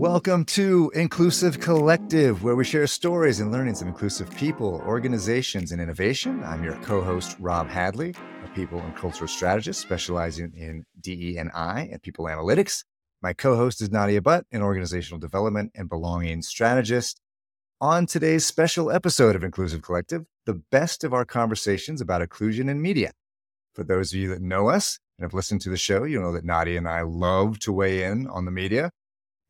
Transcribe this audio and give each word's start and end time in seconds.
Welcome 0.00 0.46
to 0.46 0.90
Inclusive 0.94 1.60
Collective, 1.60 2.42
where 2.42 2.56
we 2.56 2.64
share 2.64 2.86
stories 2.86 3.40
and 3.40 3.52
learnings 3.52 3.82
of 3.82 3.86
inclusive 3.86 4.30
people, 4.30 4.82
organizations, 4.86 5.72
and 5.72 5.80
innovation. 5.80 6.42
I'm 6.42 6.64
your 6.64 6.76
co 6.76 7.02
host, 7.02 7.36
Rob 7.38 7.68
Hadley, 7.68 8.14
a 8.42 8.48
people 8.54 8.80
and 8.80 8.96
cultural 8.96 9.28
strategist 9.28 9.78
specializing 9.82 10.54
in 10.56 10.86
DE&I 11.02 11.80
and 11.92 12.00
people 12.00 12.24
analytics. 12.24 12.82
My 13.20 13.34
co 13.34 13.56
host 13.56 13.82
is 13.82 13.90
Nadia 13.90 14.22
Butt, 14.22 14.46
an 14.52 14.62
organizational 14.62 15.18
development 15.18 15.70
and 15.74 15.86
belonging 15.86 16.40
strategist. 16.40 17.20
On 17.82 18.06
today's 18.06 18.46
special 18.46 18.90
episode 18.90 19.36
of 19.36 19.44
Inclusive 19.44 19.82
Collective, 19.82 20.24
the 20.46 20.62
best 20.72 21.04
of 21.04 21.12
our 21.12 21.26
conversations 21.26 22.00
about 22.00 22.22
inclusion 22.22 22.70
in 22.70 22.80
media. 22.80 23.12
For 23.74 23.84
those 23.84 24.14
of 24.14 24.18
you 24.18 24.30
that 24.30 24.40
know 24.40 24.70
us 24.70 24.98
and 25.18 25.26
have 25.26 25.34
listened 25.34 25.60
to 25.60 25.68
the 25.68 25.76
show, 25.76 26.04
you 26.04 26.18
know 26.18 26.32
that 26.32 26.46
Nadia 26.46 26.78
and 26.78 26.88
I 26.88 27.02
love 27.02 27.58
to 27.58 27.72
weigh 27.72 28.04
in 28.04 28.28
on 28.28 28.46
the 28.46 28.50
media 28.50 28.92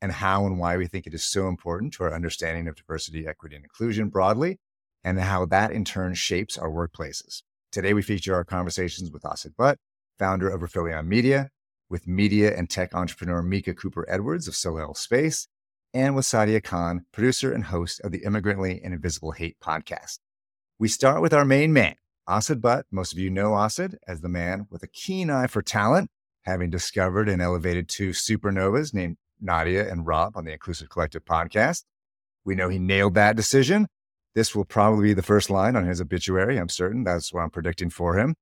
and 0.01 0.13
how 0.13 0.47
and 0.47 0.59
why 0.59 0.77
we 0.77 0.87
think 0.87 1.07
it 1.07 1.15
is 1.15 1.25
so 1.25 1.49
important 1.49 1.93
to 1.95 2.05
our 2.05 2.15
understanding 2.15 2.69
of 2.69 2.77
diversity, 2.77 3.27
equity, 3.27 3.57
and 3.57 3.65
inclusion 3.65 4.09
broadly, 4.09 4.59
and 5.05 5.19
how 5.21 5.45
that 5.47 5.73
in 5.73 5.85
turn 5.85 6.15
shapes 6.15 6.57
our 6.57 6.71
workplaces. 6.71 7.43
Today, 7.73 7.95
we 7.95 8.02
feature 8.02 8.35
our 8.35 8.45
conversations 8.45 9.11
with 9.11 9.24
Asad 9.24 9.57
Butt, 9.57 9.79
founder 10.19 10.49
of 10.49 10.61
Rifelion 10.61 11.07
Media, 11.07 11.51
with 11.89 12.07
media 12.07 12.57
and 12.57 12.71
tech 12.71 12.95
entrepreneur 12.95 13.43
Micha 13.43 13.77
Cooper 13.77 14.07
Edwards 14.09 14.49
of 14.49 14.55
Soleil 14.55 14.95
Space, 14.95 15.47
and 15.93 16.15
with 16.15 16.24
Saadia 16.24 16.63
Khan, 16.63 17.05
producer 17.13 17.52
and 17.52 17.65
host 17.65 18.01
of 18.02 18.13
the 18.13 18.24
Immigrantly 18.24 18.80
and 18.83 18.95
Invisible 18.95 19.33
Hate 19.33 19.57
podcast. 19.63 20.19
We 20.79 20.89
start 20.89 21.21
with 21.21 21.35
our 21.35 21.45
main 21.45 21.73
man, 21.73 21.96
Asad 22.29 22.63
Butt. 22.63 22.87
Most 22.91 23.13
of 23.13 23.19
you 23.19 23.29
know 23.29 23.55
Asad 23.55 23.99
as 24.07 24.21
the 24.21 24.29
man 24.29 24.67
with 24.71 24.83
a 24.83 24.89
keen 24.89 25.30
eye 25.30 25.46
for 25.46 25.63
talent, 25.63 26.11
having 26.43 26.71
discovered 26.71 27.29
and 27.29 27.43
elevated 27.43 27.89
two 27.89 28.11
supernovas 28.11 28.95
named 28.95 29.17
Nadia 29.41 29.91
and 29.91 30.07
Rob 30.07 30.37
on 30.37 30.45
the 30.45 30.52
Inclusive 30.52 30.91
Collective 30.91 31.24
podcast. 31.24 31.85
We 32.45 32.55
know 32.55 32.69
he 32.69 32.79
nailed 32.79 33.15
that 33.15 33.37
decision. 33.37 33.87
This 34.35 34.55
will 34.55 34.65
probably 34.65 35.09
be 35.09 35.15
the 35.15 35.23
first 35.23 35.51
line 35.51 35.77
on 35.77 35.87
his 35.87 36.01
obituary. 36.01 36.59
I'm 36.59 36.69
certain 36.69 37.05
that's 37.05 37.33
what 37.33 37.43
I'm 37.43 37.51
predicting 37.51 37.91
for 37.91 38.18
him. 38.18 38.35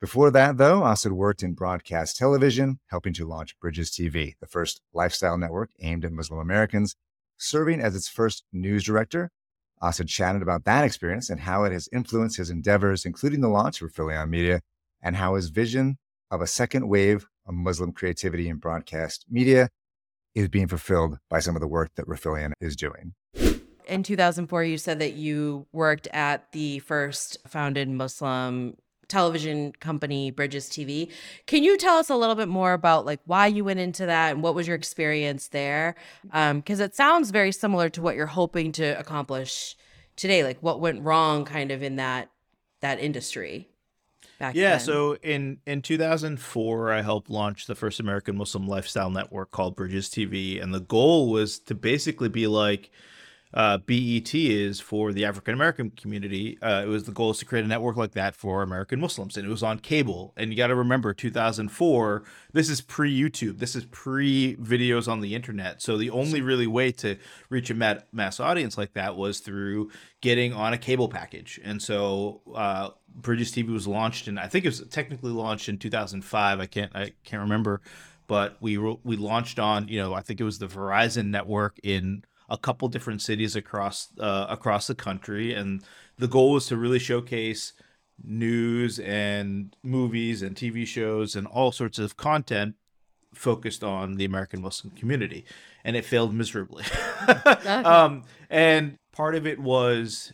Before 0.00 0.30
that, 0.30 0.58
though, 0.58 0.84
Asad 0.84 1.12
worked 1.12 1.42
in 1.42 1.54
broadcast 1.54 2.16
television, 2.16 2.80
helping 2.88 3.14
to 3.14 3.26
launch 3.26 3.58
Bridges 3.60 3.90
TV, 3.90 4.34
the 4.40 4.46
first 4.46 4.80
lifestyle 4.92 5.38
network 5.38 5.70
aimed 5.80 6.04
at 6.04 6.12
Muslim 6.12 6.38
Americans, 6.38 6.96
serving 7.38 7.80
as 7.80 7.96
its 7.96 8.08
first 8.08 8.44
news 8.52 8.84
director. 8.84 9.30
Asad 9.82 10.08
chatted 10.08 10.42
about 10.42 10.64
that 10.64 10.84
experience 10.84 11.30
and 11.30 11.40
how 11.40 11.64
it 11.64 11.72
has 11.72 11.88
influenced 11.92 12.36
his 12.36 12.50
endeavors, 12.50 13.04
including 13.04 13.40
the 13.40 13.48
launch 13.48 13.80
of 13.80 13.90
Rifelion 13.90 14.28
Media, 14.28 14.60
and 15.02 15.16
how 15.16 15.34
his 15.34 15.48
vision 15.48 15.98
of 16.30 16.40
a 16.40 16.46
second 16.46 16.88
wave 16.88 17.26
of 17.46 17.54
Muslim 17.54 17.92
creativity 17.92 18.48
in 18.48 18.56
broadcast 18.56 19.24
media 19.30 19.68
is 20.36 20.48
being 20.48 20.68
fulfilled 20.68 21.18
by 21.28 21.40
some 21.40 21.56
of 21.56 21.60
the 21.60 21.66
work 21.66 21.90
that 21.96 22.06
Rifelion 22.06 22.52
is 22.60 22.76
doing. 22.76 23.14
In 23.88 24.02
2004, 24.02 24.64
you 24.64 24.78
said 24.78 24.98
that 24.98 25.14
you 25.14 25.66
worked 25.72 26.06
at 26.12 26.52
the 26.52 26.78
first 26.80 27.38
founded 27.48 27.88
Muslim 27.88 28.76
television 29.08 29.70
company 29.78 30.32
bridges 30.32 30.68
tv 30.68 31.08
can 31.46 31.62
you 31.62 31.78
tell 31.78 31.96
us 31.96 32.10
a 32.10 32.16
little 32.16 32.34
bit 32.34 32.48
more 32.48 32.72
about 32.72 33.06
like 33.06 33.20
why 33.24 33.46
you 33.46 33.62
went 33.62 33.78
into 33.78 34.04
that 34.04 34.32
and 34.32 34.42
what 34.42 34.52
was 34.52 34.66
your 34.66 34.74
experience 34.74 35.46
there? 35.46 35.94
Because 36.24 36.80
um, 36.80 36.84
it 36.84 36.96
sounds 36.96 37.30
very 37.30 37.52
similar 37.52 37.88
to 37.88 38.02
what 38.02 38.16
you're 38.16 38.26
hoping 38.26 38.72
to 38.72 38.98
accomplish 38.98 39.76
today 40.16 40.42
like 40.42 40.60
what 40.60 40.80
went 40.80 41.02
wrong 41.02 41.44
kind 41.44 41.70
of 41.70 41.84
in 41.84 41.94
that 41.96 42.30
that 42.80 42.98
industry 42.98 43.68
back 44.38 44.54
yeah 44.54 44.70
then. 44.70 44.80
so 44.80 45.16
in 45.22 45.58
in 45.66 45.82
2004 45.82 46.92
i 46.92 47.02
helped 47.02 47.30
launch 47.30 47.66
the 47.66 47.74
first 47.74 48.00
american 48.00 48.36
muslim 48.36 48.66
lifestyle 48.66 49.10
network 49.10 49.50
called 49.50 49.76
bridges 49.76 50.08
tv 50.08 50.62
and 50.62 50.74
the 50.74 50.80
goal 50.80 51.30
was 51.30 51.58
to 51.58 51.74
basically 51.74 52.28
be 52.28 52.46
like 52.46 52.90
uh, 53.56 53.78
BET 53.78 54.34
is 54.34 54.80
for 54.80 55.14
the 55.14 55.24
African 55.24 55.54
American 55.54 55.88
community. 55.90 56.58
Uh, 56.60 56.82
it 56.84 56.88
was 56.88 57.04
the 57.04 57.12
goal 57.12 57.30
is 57.30 57.38
to 57.38 57.46
create 57.46 57.64
a 57.64 57.68
network 57.68 57.96
like 57.96 58.12
that 58.12 58.34
for 58.34 58.62
American 58.62 59.00
Muslims, 59.00 59.38
and 59.38 59.46
it 59.46 59.50
was 59.50 59.62
on 59.62 59.78
cable. 59.78 60.34
And 60.36 60.50
you 60.50 60.58
got 60.58 60.66
to 60.66 60.74
remember, 60.74 61.14
2004. 61.14 62.22
This 62.52 62.68
is 62.68 62.82
pre 62.82 63.18
YouTube. 63.18 63.58
This 63.58 63.74
is 63.74 63.86
pre 63.86 64.56
videos 64.56 65.08
on 65.08 65.22
the 65.22 65.34
internet. 65.34 65.80
So 65.80 65.96
the 65.96 66.10
only 66.10 66.42
really 66.42 66.66
way 66.66 66.92
to 66.92 67.16
reach 67.48 67.70
a 67.70 68.02
mass 68.12 68.40
audience 68.40 68.76
like 68.76 68.92
that 68.92 69.16
was 69.16 69.40
through 69.40 69.90
getting 70.20 70.52
on 70.52 70.74
a 70.74 70.78
cable 70.78 71.08
package. 71.08 71.58
And 71.64 71.80
so 71.80 72.42
uh, 72.54 72.90
Bridges 73.08 73.52
TV 73.52 73.72
was 73.72 73.86
launched, 73.86 74.28
and 74.28 74.38
I 74.38 74.48
think 74.48 74.66
it 74.66 74.68
was 74.68 74.86
technically 74.90 75.32
launched 75.32 75.70
in 75.70 75.78
2005. 75.78 76.60
I 76.60 76.66
can't 76.66 76.94
I 76.94 77.12
can't 77.24 77.40
remember, 77.40 77.80
but 78.26 78.58
we 78.60 78.76
we 78.76 79.16
launched 79.16 79.58
on 79.58 79.88
you 79.88 79.98
know 79.98 80.12
I 80.12 80.20
think 80.20 80.42
it 80.42 80.44
was 80.44 80.58
the 80.58 80.66
Verizon 80.66 81.28
network 81.28 81.80
in 81.82 82.22
a 82.48 82.58
couple 82.58 82.88
different 82.88 83.22
cities 83.22 83.56
across 83.56 84.08
uh, 84.18 84.46
across 84.48 84.86
the 84.86 84.94
country, 84.94 85.52
and 85.52 85.82
the 86.18 86.28
goal 86.28 86.52
was 86.52 86.66
to 86.66 86.76
really 86.76 86.98
showcase 86.98 87.72
news 88.22 88.98
and 88.98 89.76
movies 89.82 90.42
and 90.42 90.56
TV 90.56 90.86
shows 90.86 91.36
and 91.36 91.46
all 91.46 91.70
sorts 91.72 91.98
of 91.98 92.16
content 92.16 92.74
focused 93.34 93.84
on 93.84 94.14
the 94.14 94.24
American 94.24 94.62
Muslim 94.62 94.94
community, 94.94 95.44
and 95.84 95.96
it 95.96 96.04
failed 96.04 96.34
miserably. 96.34 96.84
um, 97.66 98.22
and 98.48 98.96
part 99.12 99.34
of 99.34 99.46
it 99.46 99.58
was 99.58 100.32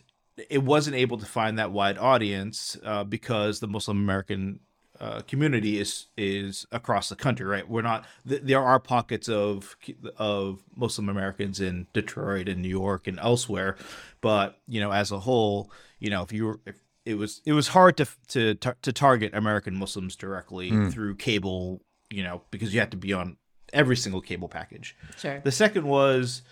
it 0.50 0.62
wasn't 0.62 0.96
able 0.96 1.18
to 1.18 1.26
find 1.26 1.58
that 1.58 1.72
wide 1.72 1.98
audience 1.98 2.76
uh, 2.84 3.04
because 3.04 3.60
the 3.60 3.68
Muslim 3.68 3.98
American 3.98 4.60
uh, 5.02 5.20
community 5.22 5.80
is 5.80 6.06
is 6.16 6.64
across 6.70 7.08
the 7.08 7.16
country, 7.16 7.44
right? 7.44 7.68
We're 7.68 7.82
not. 7.82 8.06
Th- 8.26 8.40
there 8.40 8.62
are 8.62 8.78
pockets 8.78 9.28
of 9.28 9.76
of 10.16 10.62
Muslim 10.76 11.08
Americans 11.08 11.60
in 11.60 11.88
Detroit 11.92 12.48
and 12.48 12.62
New 12.62 12.68
York 12.68 13.08
and 13.08 13.18
elsewhere, 13.18 13.76
but 14.20 14.60
you 14.68 14.80
know, 14.80 14.92
as 14.92 15.10
a 15.10 15.18
whole, 15.18 15.72
you 15.98 16.08
know, 16.08 16.22
if 16.22 16.32
you 16.32 16.46
were, 16.46 16.60
if 16.66 16.76
it 17.04 17.14
was 17.14 17.42
it 17.44 17.52
was 17.52 17.68
hard 17.68 17.96
to 17.96 18.06
to 18.28 18.54
to 18.54 18.92
target 18.92 19.34
American 19.34 19.74
Muslims 19.74 20.14
directly 20.14 20.70
mm. 20.70 20.92
through 20.92 21.16
cable, 21.16 21.82
you 22.08 22.22
know, 22.22 22.42
because 22.52 22.72
you 22.72 22.78
had 22.78 22.92
to 22.92 22.96
be 22.96 23.12
on 23.12 23.36
every 23.72 23.96
single 23.96 24.20
cable 24.20 24.48
package. 24.48 24.96
Sure. 25.18 25.40
The 25.40 25.50
second 25.50 25.84
was 25.84 26.42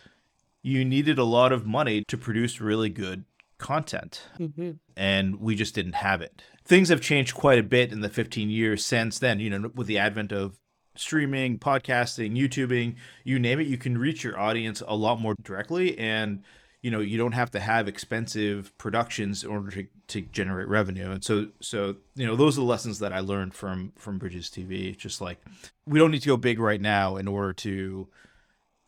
you 0.60 0.84
needed 0.84 1.18
a 1.18 1.24
lot 1.24 1.52
of 1.52 1.66
money 1.66 2.02
to 2.08 2.18
produce 2.18 2.60
really 2.60 2.88
good 2.90 3.24
content, 3.60 4.22
mm-hmm. 4.38 4.72
and 4.96 5.40
we 5.40 5.54
just 5.54 5.74
didn't 5.74 5.94
have 5.94 6.20
it 6.20 6.42
things 6.70 6.88
have 6.88 7.00
changed 7.00 7.34
quite 7.34 7.58
a 7.58 7.64
bit 7.64 7.92
in 7.92 8.00
the 8.00 8.08
15 8.08 8.48
years 8.48 8.86
since 8.86 9.18
then, 9.18 9.40
you 9.40 9.50
know, 9.50 9.70
with 9.74 9.88
the 9.88 9.98
advent 9.98 10.30
of 10.30 10.56
streaming, 10.94 11.58
podcasting, 11.58 12.36
YouTubing, 12.36 12.94
you 13.24 13.40
name 13.40 13.58
it, 13.58 13.66
you 13.66 13.76
can 13.76 13.98
reach 13.98 14.22
your 14.22 14.38
audience 14.38 14.80
a 14.86 14.94
lot 14.94 15.20
more 15.20 15.34
directly 15.42 15.98
and 15.98 16.44
you 16.82 16.90
know, 16.90 17.00
you 17.00 17.18
don't 17.18 17.32
have 17.32 17.50
to 17.50 17.60
have 17.60 17.88
expensive 17.88 18.72
productions 18.78 19.44
in 19.44 19.50
order 19.50 19.70
to, 19.70 19.86
to 20.06 20.22
generate 20.22 20.66
revenue. 20.66 21.10
And 21.10 21.22
so 21.22 21.48
so, 21.60 21.96
you 22.14 22.26
know, 22.26 22.36
those 22.36 22.56
are 22.56 22.62
the 22.62 22.66
lessons 22.66 23.00
that 23.00 23.12
I 23.12 23.20
learned 23.20 23.52
from 23.52 23.92
from 23.96 24.16
Bridges 24.16 24.48
TV. 24.48 24.96
Just 24.96 25.20
like 25.20 25.44
we 25.84 25.98
don't 25.98 26.10
need 26.10 26.22
to 26.22 26.28
go 26.28 26.38
big 26.38 26.58
right 26.58 26.80
now 26.80 27.16
in 27.18 27.28
order 27.28 27.52
to 27.52 28.08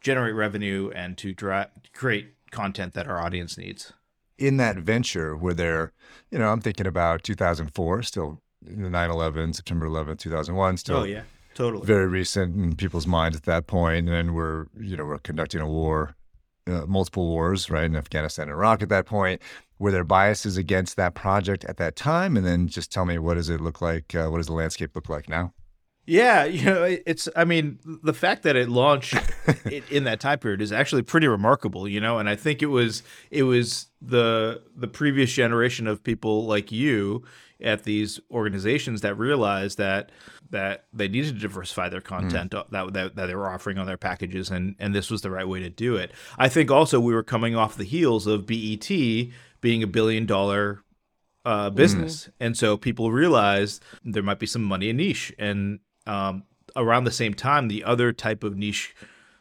generate 0.00 0.34
revenue 0.34 0.90
and 0.94 1.18
to 1.18 1.34
dra- 1.34 1.68
create 1.92 2.34
content 2.50 2.94
that 2.94 3.08
our 3.08 3.20
audience 3.20 3.58
needs 3.58 3.92
in 4.38 4.56
that 4.56 4.76
venture 4.76 5.36
were 5.36 5.54
there, 5.54 5.92
you 6.30 6.38
know, 6.38 6.50
I'm 6.50 6.60
thinking 6.60 6.86
about 6.86 7.22
2004, 7.22 8.02
still 8.02 8.40
the 8.62 8.88
9/11, 8.88 9.54
September 9.54 9.86
11th, 9.86 10.18
2001, 10.18 10.76
still. 10.76 10.96
Oh 10.98 11.04
yeah, 11.04 11.22
totally. 11.54 11.86
Very 11.86 12.06
recent 12.06 12.56
in 12.56 12.76
people's 12.76 13.06
minds 13.06 13.36
at 13.36 13.44
that 13.44 13.66
point. 13.66 13.72
point, 13.72 14.08
and 14.08 14.08
then 14.08 14.34
we're, 14.34 14.66
you 14.78 14.96
know, 14.96 15.04
we're 15.04 15.18
conducting 15.18 15.60
a 15.60 15.66
war, 15.66 16.14
uh, 16.66 16.86
multiple 16.86 17.26
wars, 17.26 17.70
right, 17.70 17.84
in 17.84 17.96
Afghanistan 17.96 18.44
and 18.44 18.52
Iraq 18.52 18.82
at 18.82 18.88
that 18.88 19.06
point. 19.06 19.40
Were 19.78 19.90
there 19.90 20.04
biases 20.04 20.56
against 20.56 20.96
that 20.96 21.14
project 21.14 21.64
at 21.64 21.76
that 21.78 21.96
time? 21.96 22.36
And 22.36 22.46
then 22.46 22.68
just 22.68 22.92
tell 22.92 23.04
me, 23.04 23.18
what 23.18 23.34
does 23.34 23.48
it 23.48 23.60
look 23.60 23.80
like? 23.80 24.14
Uh, 24.14 24.28
what 24.28 24.36
does 24.36 24.46
the 24.46 24.52
landscape 24.52 24.94
look 24.94 25.08
like 25.08 25.28
now? 25.28 25.54
Yeah, 26.06 26.44
you 26.44 26.64
know, 26.64 26.84
it's. 27.06 27.28
I 27.36 27.44
mean, 27.44 27.78
the 28.02 28.14
fact 28.14 28.42
that 28.42 28.56
it 28.56 28.68
launched 28.68 29.14
in 29.90 30.04
that 30.04 30.20
time 30.20 30.38
period 30.38 30.60
is 30.60 30.72
actually 30.72 31.02
pretty 31.02 31.28
remarkable. 31.28 31.88
You 31.88 32.00
know, 32.00 32.18
and 32.18 32.28
I 32.28 32.36
think 32.36 32.62
it 32.62 32.66
was 32.66 33.02
it 33.30 33.44
was 33.44 33.86
the 34.00 34.62
the 34.76 34.88
previous 34.88 35.32
generation 35.32 35.86
of 35.86 36.02
people 36.02 36.46
like 36.46 36.72
you 36.72 37.24
at 37.62 37.84
these 37.84 38.18
organizations 38.30 39.02
that 39.02 39.14
realized 39.16 39.78
that 39.78 40.10
that 40.50 40.84
they 40.92 41.08
needed 41.08 41.34
to 41.34 41.40
diversify 41.40 41.88
their 41.88 42.00
content 42.00 42.50
mm. 42.50 42.70
that, 42.70 42.92
that 42.92 43.14
that 43.14 43.26
they 43.26 43.34
were 43.34 43.48
offering 43.48 43.78
on 43.78 43.86
their 43.86 43.96
packages, 43.96 44.50
and 44.50 44.74
and 44.78 44.94
this 44.94 45.10
was 45.10 45.22
the 45.22 45.30
right 45.30 45.46
way 45.46 45.60
to 45.60 45.70
do 45.70 45.96
it. 45.96 46.12
I 46.38 46.48
think 46.48 46.70
also 46.70 47.00
we 47.00 47.14
were 47.14 47.22
coming 47.22 47.54
off 47.54 47.76
the 47.76 47.84
heels 47.84 48.26
of 48.26 48.46
BET 48.46 48.88
being 49.60 49.82
a 49.82 49.86
billion 49.86 50.26
dollar 50.26 50.82
uh, 51.44 51.70
business, 51.70 52.26
mm. 52.26 52.32
and 52.40 52.56
so 52.56 52.76
people 52.76 53.12
realized 53.12 53.82
there 54.04 54.22
might 54.22 54.40
be 54.40 54.46
some 54.46 54.64
money 54.64 54.90
in 54.90 54.96
niche, 54.96 55.32
and 55.38 55.78
um, 56.06 56.44
around 56.76 57.04
the 57.04 57.10
same 57.10 57.34
time, 57.34 57.68
the 57.68 57.84
other 57.84 58.12
type 58.12 58.44
of 58.44 58.56
niche 58.56 58.94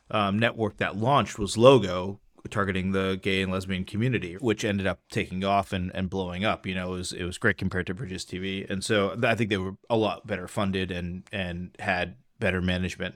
um, 0.09 0.37
network 0.37 0.77
that 0.77 0.97
launched 0.97 1.39
was 1.39 1.57
Logo, 1.57 2.19
targeting 2.49 2.91
the 2.91 3.19
gay 3.21 3.41
and 3.41 3.51
lesbian 3.51 3.85
community, 3.85 4.35
which 4.35 4.65
ended 4.65 4.87
up 4.87 4.99
taking 5.09 5.43
off 5.43 5.73
and, 5.73 5.91
and 5.93 6.09
blowing 6.09 6.43
up. 6.43 6.65
You 6.65 6.75
know, 6.75 6.93
it 6.93 6.97
was 6.97 7.13
it 7.13 7.23
was 7.23 7.37
great 7.37 7.57
compared 7.57 7.87
to 7.87 7.93
Bridges 7.93 8.25
TV, 8.25 8.69
and 8.69 8.83
so 8.83 9.17
I 9.23 9.35
think 9.35 9.49
they 9.49 9.57
were 9.57 9.75
a 9.89 9.97
lot 9.97 10.27
better 10.27 10.47
funded 10.47 10.91
and 10.91 11.23
and 11.31 11.75
had 11.79 12.15
better 12.39 12.61
management. 12.61 13.15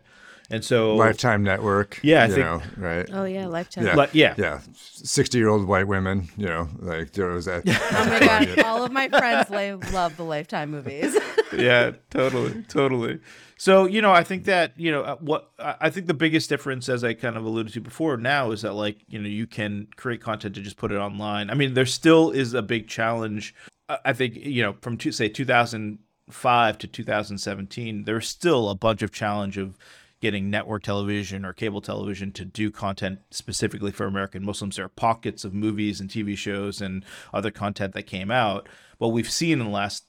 And 0.49 0.63
so 0.63 0.95
Lifetime 0.95 1.43
Network, 1.43 1.99
yeah, 2.03 2.23
I 2.23 2.27
think, 2.27 2.39
know, 2.39 2.61
right? 2.77 3.09
Oh 3.11 3.25
yeah, 3.25 3.47
Lifetime. 3.47 3.85
Yeah, 3.85 4.05
yeah, 4.13 4.35
yeah. 4.37 4.59
Sixty-year-old 4.73 5.67
white 5.67 5.87
women, 5.87 6.29
you 6.37 6.45
know, 6.45 6.69
like 6.79 7.13
there 7.13 7.27
was 7.27 7.45
that. 7.45 7.63
oh 7.67 8.09
my 8.09 8.19
god, 8.19 8.59
all 8.59 8.83
of 8.83 8.91
my 8.91 9.09
friends 9.09 9.49
love 9.91 10.15
the 10.17 10.23
Lifetime 10.23 10.69
movies. 10.69 11.17
Yeah, 11.57 11.91
totally, 12.09 12.63
totally. 12.69 13.19
So 13.57 13.85
you 13.85 14.01
know, 14.01 14.11
I 14.11 14.23
think 14.23 14.45
that 14.45 14.73
you 14.77 14.91
know 14.91 15.01
uh, 15.01 15.15
what 15.17 15.51
I 15.59 15.89
think 15.89 16.07
the 16.07 16.13
biggest 16.13 16.49
difference, 16.49 16.89
as 16.89 17.03
I 17.03 17.13
kind 17.13 17.37
of 17.37 17.45
alluded 17.45 17.73
to 17.73 17.81
before, 17.81 18.17
now 18.17 18.51
is 18.51 18.63
that 18.63 18.73
like 18.73 18.97
you 19.07 19.19
know 19.19 19.27
you 19.27 19.47
can 19.47 19.87
create 19.95 20.21
content 20.21 20.55
to 20.55 20.61
just 20.61 20.77
put 20.77 20.91
it 20.91 20.97
online. 20.97 21.49
I 21.49 21.53
mean, 21.53 21.73
there 21.73 21.85
still 21.85 22.31
is 22.31 22.53
a 22.53 22.61
big 22.61 22.87
challenge. 22.87 23.55
I 23.87 24.13
think 24.13 24.35
you 24.35 24.61
know 24.61 24.75
from 24.81 24.97
to, 24.97 25.11
say 25.11 25.29
2005 25.29 26.77
to 26.79 26.87
2017, 26.87 28.03
there's 28.03 28.27
still 28.27 28.69
a 28.69 28.75
bunch 28.75 29.01
of 29.01 29.11
challenge 29.11 29.57
of 29.57 29.77
getting 30.21 30.49
network 30.49 30.81
television 30.83 31.45
or 31.45 31.53
cable 31.53 31.81
television 31.81 32.31
to 32.31 32.45
do 32.45 32.71
content 32.71 33.19
specifically 33.29 33.91
for 33.91 34.05
American 34.05 34.43
Muslims. 34.43 34.75
There 34.75 34.85
are 34.85 34.89
pockets 34.89 35.45
of 35.45 35.53
movies 35.53 35.99
and 36.01 36.09
TV 36.09 36.37
shows 36.37 36.81
and 36.81 37.05
other 37.33 37.51
content 37.51 37.93
that 37.93 38.03
came 38.03 38.31
out. 38.31 38.67
but 38.97 39.09
we've 39.09 39.29
seen 39.29 39.59
in 39.59 39.67
the 39.67 39.71
last 39.71 40.05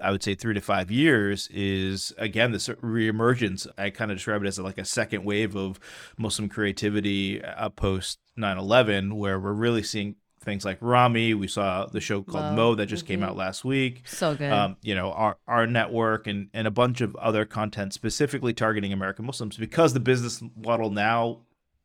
I 0.00 0.10
would 0.10 0.22
say 0.22 0.34
three 0.34 0.54
to 0.54 0.60
five 0.60 0.90
years 0.90 1.48
is 1.48 2.12
again 2.18 2.52
this 2.52 2.68
reemergence. 2.68 3.66
I 3.78 3.90
kind 3.90 4.10
of 4.10 4.16
describe 4.16 4.42
it 4.42 4.48
as 4.48 4.58
like 4.58 4.78
a 4.78 4.84
second 4.84 5.24
wave 5.24 5.56
of 5.56 5.80
Muslim 6.18 6.48
creativity 6.48 7.42
uh, 7.42 7.70
post 7.70 8.18
9/11, 8.38 9.14
where 9.14 9.40
we're 9.40 9.52
really 9.52 9.82
seeing 9.82 10.16
things 10.46 10.64
like 10.64 10.78
Rami. 10.80 11.34
We 11.34 11.48
saw 11.48 11.86
the 11.86 12.00
show 12.00 12.22
called 12.22 12.54
Mo 12.54 12.74
that 12.76 12.86
just 12.86 13.04
mm-hmm. 13.04 13.14
came 13.14 13.22
out 13.22 13.36
last 13.36 13.64
week. 13.64 14.02
So 14.06 14.34
good. 14.34 14.52
Um, 14.52 14.76
you 14.82 14.94
know, 14.94 15.12
our 15.12 15.36
our 15.46 15.66
network 15.66 16.26
and 16.26 16.48
and 16.54 16.66
a 16.66 16.70
bunch 16.70 17.00
of 17.00 17.14
other 17.16 17.44
content 17.44 17.92
specifically 17.92 18.54
targeting 18.54 18.92
American 18.92 19.26
Muslims 19.26 19.56
because 19.56 19.92
the 19.92 20.00
business 20.00 20.42
model 20.56 20.90
now 20.90 21.40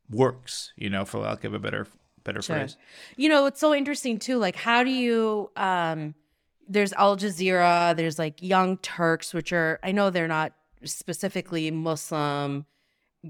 works. 0.09 0.73
You 0.77 0.89
know, 0.89 1.03
for 1.05 1.19
lack 1.19 1.43
of 1.43 1.53
a 1.53 1.59
better 1.59 1.87
better 2.23 2.41
sure. 2.41 2.57
phrase. 2.57 2.77
You 3.17 3.29
know, 3.29 3.45
it's 3.45 3.59
so 3.59 3.73
interesting 3.73 4.19
too. 4.19 4.37
Like, 4.37 4.55
how 4.55 4.83
do 4.83 4.91
you 4.91 5.49
um 5.55 6.13
there's 6.71 6.94
Al 6.94 7.18
Jazeera, 7.18 7.95
there's 7.95 8.18
like 8.18 8.41
Young 8.41 8.77
Turks, 8.77 9.33
which 9.33 9.51
are 9.51 9.79
I 9.83 9.91
know 9.91 10.09
they're 10.09 10.27
not 10.27 10.53
specifically 10.83 11.69
Muslim 11.69 12.65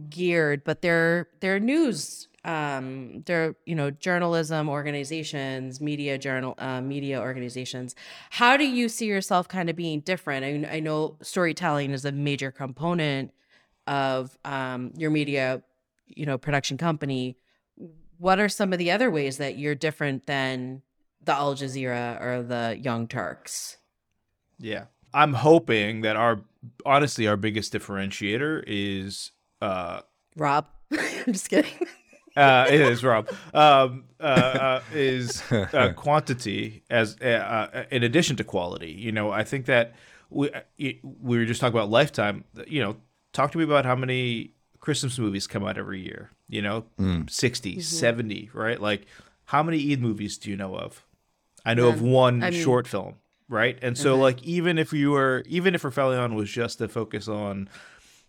geared, 0.09 0.63
but 0.63 0.81
they're 0.81 1.27
they're 1.39 1.59
news 1.59 2.27
um 2.43 3.21
they're 3.27 3.55
you 3.67 3.75
know 3.75 3.91
journalism 3.91 4.67
organizations 4.67 5.79
media 5.79 6.17
journal 6.17 6.55
uh, 6.59 6.81
media 6.81 7.19
organizations. 7.19 7.95
How 8.29 8.57
do 8.57 8.65
you 8.65 8.89
see 8.89 9.05
yourself 9.05 9.47
kind 9.47 9.69
of 9.69 9.75
being 9.75 9.99
different? 10.01 10.45
I, 10.45 10.75
I 10.77 10.79
know 10.79 11.17
storytelling 11.21 11.91
is 11.91 12.05
a 12.05 12.11
major 12.11 12.51
component 12.51 13.31
of 13.87 14.37
um 14.45 14.91
your 14.95 15.11
media 15.11 15.63
you 16.07 16.25
know 16.25 16.37
production 16.37 16.77
company. 16.77 17.37
What 18.17 18.39
are 18.39 18.49
some 18.49 18.71
of 18.71 18.79
the 18.79 18.91
other 18.91 19.09
ways 19.09 19.37
that 19.37 19.57
you're 19.57 19.75
different 19.75 20.27
than 20.27 20.83
the 21.23 21.33
Al 21.33 21.55
Jazeera 21.55 22.21
or 22.21 22.43
the 22.43 22.77
Young 22.81 23.07
Turks. 23.07 23.77
Yeah. 24.59 24.85
I'm 25.13 25.33
hoping 25.33 26.01
that 26.01 26.15
our 26.15 26.41
honestly 26.85 27.27
our 27.27 27.37
biggest 27.37 27.73
differentiator 27.73 28.63
is 28.65 29.31
uh 29.61 30.01
Rob. 30.37 30.67
I'm 30.91 31.33
just 31.33 31.49
kidding. 31.49 31.71
uh, 32.37 32.65
it 32.69 32.81
is 32.81 33.03
Rob. 33.03 33.29
Um, 33.53 34.05
uh, 34.19 34.23
uh, 34.23 34.81
is 34.93 35.43
uh, 35.51 35.93
quantity 35.95 36.83
as 36.89 37.17
uh, 37.21 37.69
uh, 37.73 37.83
in 37.91 38.03
addition 38.03 38.35
to 38.37 38.43
quality. 38.43 38.91
You 38.91 39.11
know, 39.11 39.31
I 39.31 39.43
think 39.43 39.65
that 39.65 39.95
we 40.29 40.49
we 40.77 41.37
were 41.37 41.45
just 41.45 41.59
talking 41.59 41.77
about 41.77 41.89
Lifetime. 41.89 42.45
You 42.67 42.81
know, 42.81 42.97
talk 43.33 43.51
to 43.51 43.57
me 43.57 43.63
about 43.63 43.85
how 43.85 43.95
many 43.95 44.53
Christmas 44.79 45.19
movies 45.19 45.47
come 45.47 45.65
out 45.65 45.77
every 45.77 46.01
year. 46.01 46.31
You 46.47 46.61
know, 46.61 46.85
mm. 46.99 47.29
60, 47.29 47.71
mm-hmm. 47.71 47.81
70, 47.81 48.49
right? 48.53 48.81
Like, 48.81 49.05
how 49.45 49.63
many 49.63 49.91
Eid 49.91 50.01
movies 50.01 50.37
do 50.37 50.49
you 50.49 50.57
know 50.57 50.75
of? 50.75 51.05
I 51.65 51.73
know 51.73 51.89
of 51.89 52.01
one 52.01 52.43
I 52.43 52.49
mean, 52.49 52.63
short 52.63 52.87
film, 52.87 53.15
right? 53.47 53.77
And 53.81 53.97
so 53.97 54.13
okay. 54.13 54.21
like 54.21 54.43
even 54.43 54.77
if 54.77 54.93
you 54.93 55.11
were 55.11 55.43
even 55.47 55.75
if 55.75 55.83
Rifelion 55.83 56.35
was 56.35 56.49
just 56.49 56.79
to 56.79 56.87
focus 56.87 57.27
on 57.27 57.69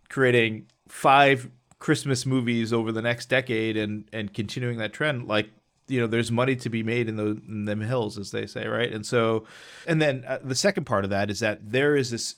creating 0.09 0.67
five 0.89 1.51
Christmas 1.79 2.27
movies 2.27 2.73
over 2.73 2.93
the 2.93 3.03
next 3.03 3.27
decade 3.27 3.77
and 3.77 4.09
and 4.13 4.33
continuing 4.33 4.79
that 4.79 4.93
trend, 4.93 5.29
like 5.29 5.51
you 5.89 6.01
know, 6.01 6.07
there's 6.07 6.31
money 6.31 6.57
to 6.57 6.71
be 6.71 6.83
made 6.83 7.09
in, 7.09 7.17
the, 7.17 7.41
in 7.47 7.65
them 7.65 7.81
hills, 7.81 8.17
as 8.17 8.31
they 8.31 8.47
say, 8.47 8.67
right? 8.67 8.93
And 8.93 9.05
so, 9.05 9.45
and 9.87 10.01
then 10.01 10.25
uh, 10.27 10.39
the 10.43 10.55
second 10.55 10.85
part 10.85 11.05
of 11.05 11.11
that 11.11 11.31
is 11.31 11.41
that 11.41 11.71
there 11.71 11.97
is 11.97 12.11
this 12.11 12.37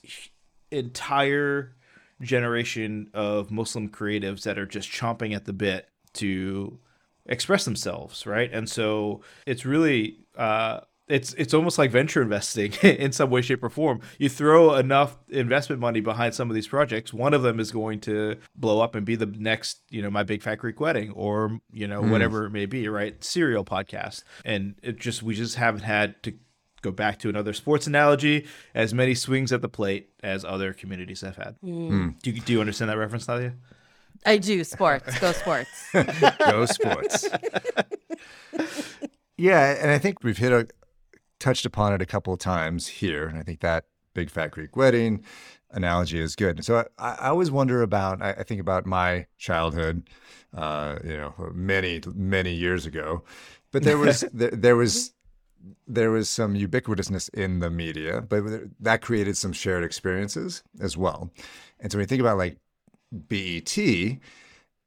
entire 0.71 1.77
generation 2.21 3.11
of 3.15 3.51
Muslim 3.51 3.89
creatives 3.89 4.43
that 4.43 4.59
are 4.59 4.67
just 4.67 4.91
chomping 4.91 5.35
at 5.35 5.45
the 5.45 5.53
bit 5.53 5.89
to 6.15 6.79
express 7.27 7.65
themselves, 7.65 8.27
right? 8.27 8.51
And 8.53 8.69
so 8.69 9.21
it's 9.47 9.65
really 9.65 10.19
uh, 10.37 10.81
it's 11.07 11.35
it's 11.35 11.53
almost 11.53 11.77
like 11.79 11.91
venture 11.91 12.23
investing 12.23 12.73
in 12.83 13.13
some 13.13 13.31
way, 13.31 13.43
shape, 13.43 13.63
or 13.63 13.69
form. 13.69 14.01
You 14.19 14.29
throw 14.29 14.75
enough 14.75 15.17
investment 15.29 15.81
money 15.81 16.01
behind 16.01 16.35
some 16.35 16.51
of 16.51 16.55
these 16.55 16.69
projects, 16.69 17.13
one 17.13 17.35
of 17.35 17.43
them 17.43 17.61
is 17.61 17.71
going 17.71 18.01
to 18.01 18.37
blow 18.57 18.81
up 18.81 18.95
and 18.95 19.05
be 19.05 19.17
the 19.17 19.27
next, 19.27 19.83
you 19.91 20.01
know, 20.01 20.11
my 20.11 20.23
big 20.23 20.43
fat 20.43 20.57
Greek 20.57 20.81
wedding, 20.81 21.11
or 21.13 21.59
you 21.71 21.87
know, 21.87 22.03
mm. 22.03 22.11
whatever 22.11 22.47
it 22.47 22.51
may 22.51 22.67
be, 22.67 22.89
right? 22.89 23.23
Serial 23.23 23.65
podcast, 23.65 24.25
and 24.45 24.77
it 24.83 24.99
just 24.99 25.23
we 25.23 25.35
just 25.35 25.57
haven't 25.57 25.83
had 25.83 26.23
to 26.23 26.35
go 26.81 26.91
back 26.91 27.19
to 27.19 27.29
another 27.29 27.55
sports 27.55 27.87
analogy 27.87 28.47
as 28.75 28.93
many 28.93 29.15
swings 29.15 29.53
at 29.53 29.63
the 29.63 29.69
plate 29.69 30.11
as 30.23 30.45
other 30.45 30.73
communities 30.73 31.23
have 31.23 31.37
had. 31.37 31.57
Mm. 31.63 32.21
Do 32.23 32.31
you 32.31 32.41
do 32.41 32.53
you 32.55 32.61
understand 32.61 32.91
that 32.91 32.99
reference, 32.99 33.29
Nadia? 33.29 33.55
I 34.27 34.39
do. 34.39 34.65
Sports. 34.65 35.19
Go 35.19 35.33
sports. 35.33 35.91
Go 36.39 36.65
sports. 36.65 37.29
yeah, 39.37 39.77
and 39.81 39.91
I 39.91 39.99
think 39.99 40.23
we've 40.23 40.39
hit 40.39 40.53
a 40.53 40.69
touched 41.41 41.67
upon 41.67 41.93
it 41.93 42.01
a 42.01 42.07
couple 42.07 42.33
of 42.33 42.39
times 42.39 42.87
here, 42.87 43.27
and 43.27 43.37
I 43.39 43.43
think 43.43 43.61
that 43.61 43.85
big 44.15 44.31
fat 44.31 44.53
Greek 44.53 44.77
wedding 44.77 45.25
analogy 45.71 46.21
is 46.21 46.37
good. 46.37 46.65
So 46.65 46.87
I, 46.99 47.17
I 47.21 47.29
always 47.29 47.51
wonder 47.51 47.83
about. 47.83 48.23
I, 48.23 48.31
I, 48.31 48.43
think 48.45 48.61
about 48.61 48.87
my 48.87 49.27
childhood, 49.37 50.09
uh, 50.57 50.99
you 51.05 51.17
know, 51.17 51.35
many 51.53 52.01
many 52.15 52.55
years 52.55 52.87
ago, 52.87 53.25
but 53.73 53.83
there 53.83 53.99
was 53.99 54.21
there, 54.33 54.51
there 54.51 54.77
was 54.77 55.13
there 55.87 56.11
was 56.11 56.29
some 56.29 56.55
ubiquitousness 56.55 57.33
in 57.35 57.59
the 57.59 57.71
media, 57.71 58.21
but 58.21 58.45
that 58.81 59.03
created 59.03 59.37
some 59.37 59.53
shared 59.53 59.85
experiences 59.85 60.63
as 60.81 60.97
well. 60.97 61.31
And 61.81 61.91
so 61.91 61.99
when 61.99 62.05
you 62.05 62.07
think 62.07 62.21
about 62.21 62.39
like 62.39 62.59
BET, 63.11 63.77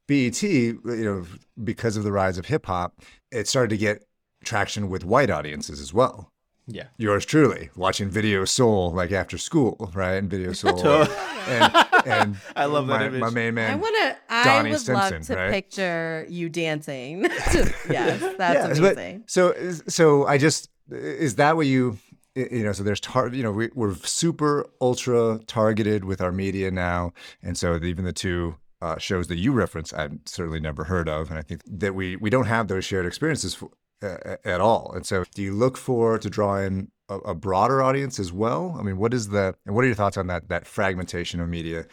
BET, 0.08 0.44
you 0.44 0.82
know, 0.84 1.26
because 1.64 1.98
of 1.98 2.04
the 2.04 2.12
rise 2.12 2.38
of 2.38 2.46
hip 2.46 2.66
hop, 2.68 3.02
it 3.32 3.48
started 3.48 3.70
to 3.72 3.78
get 3.78 4.07
traction 4.48 4.90
with 4.90 5.04
white 5.06 5.30
audiences 5.30 5.80
as 5.80 5.94
well. 5.94 6.32
Yeah. 6.68 6.88
Yours 6.98 7.26
truly, 7.26 7.70
watching 7.78 8.10
Video 8.10 8.44
Soul 8.44 8.92
like 8.92 9.12
after 9.14 9.38
school, 9.38 9.90
right? 9.94 10.16
And 10.16 10.30
Video 10.30 10.52
Soul. 10.62 10.86
and, 10.86 11.74
and, 12.06 12.38
I 12.56 12.66
love 12.66 12.88
my, 12.88 13.00
that 13.00 13.08
image. 13.08 13.22
My 13.22 13.30
main 13.30 13.54
man. 13.54 13.72
I 13.72 13.76
want 13.76 13.96
to, 13.96 14.18
I 14.30 14.62
would 14.64 14.72
Simpson, 14.74 14.94
love 14.96 15.22
to 15.28 15.36
right? 15.36 15.52
picture 15.52 16.26
you 16.30 16.50
dancing. 16.50 17.24
yes, 17.90 18.36
that's 18.38 18.80
yeah, 18.80 18.90
amazing. 18.90 19.20
But, 19.20 19.30
so, 19.30 19.54
so 19.88 20.28
I 20.28 20.38
just, 20.38 20.70
is 20.90 21.36
that 21.36 21.56
what 21.56 21.68
you, 21.68 21.98
you 22.36 22.64
know, 22.64 22.74
so 22.74 22.84
there's, 22.84 23.00
tar- 23.00 23.34
you 23.34 23.44
know, 23.44 23.52
we, 23.52 23.70
we're 23.74 23.96
super 23.96 24.70
ultra 24.82 25.40
targeted 25.48 26.04
with 26.04 26.20
our 26.20 26.34
media 26.34 26.70
now. 26.70 27.14
And 27.42 27.58
so 27.58 27.82
even 27.82 28.04
the 28.04 28.14
two 28.14 28.58
uh, 28.82 28.98
shows 28.98 29.28
that 29.28 29.38
you 29.38 29.54
reference, 29.54 29.94
I've 29.94 30.20
certainly 30.26 30.60
never 30.60 30.84
heard 30.84 31.08
of. 31.08 31.30
And 31.30 31.40
I 31.40 31.44
think 31.44 31.62
that 31.66 31.96
we, 31.96 32.18
we 32.18 32.30
don't 32.30 32.46
have 32.46 32.68
those 32.68 32.84
shared 32.84 33.06
experiences 33.06 33.56
for, 33.56 33.70
at 34.02 34.62
all. 34.62 34.92
And 34.96 35.06
so 35.06 35.24
do 35.34 35.42
you 35.42 35.54
look 35.54 35.78
for 35.78 36.18
to 36.20 36.30
draw 36.30 36.58
in 36.58 36.92
a, 37.10 37.16
a, 37.20 37.36
broader 37.36 37.82
audience 37.82 38.20
as 38.20 38.32
well? 38.32 38.76
I 38.80 38.84
mean, 38.84 38.98
what 38.98 39.14
is 39.14 39.30
the, 39.30 39.56
and 39.66 39.76
what 39.76 39.84
are 39.84 39.88
your 39.88 39.96
thoughts 39.96 40.18
on 40.18 40.28
that, 40.28 40.50
that 40.50 40.68
fragmentation 40.68 41.40
of 41.40 41.50
media 41.50 41.86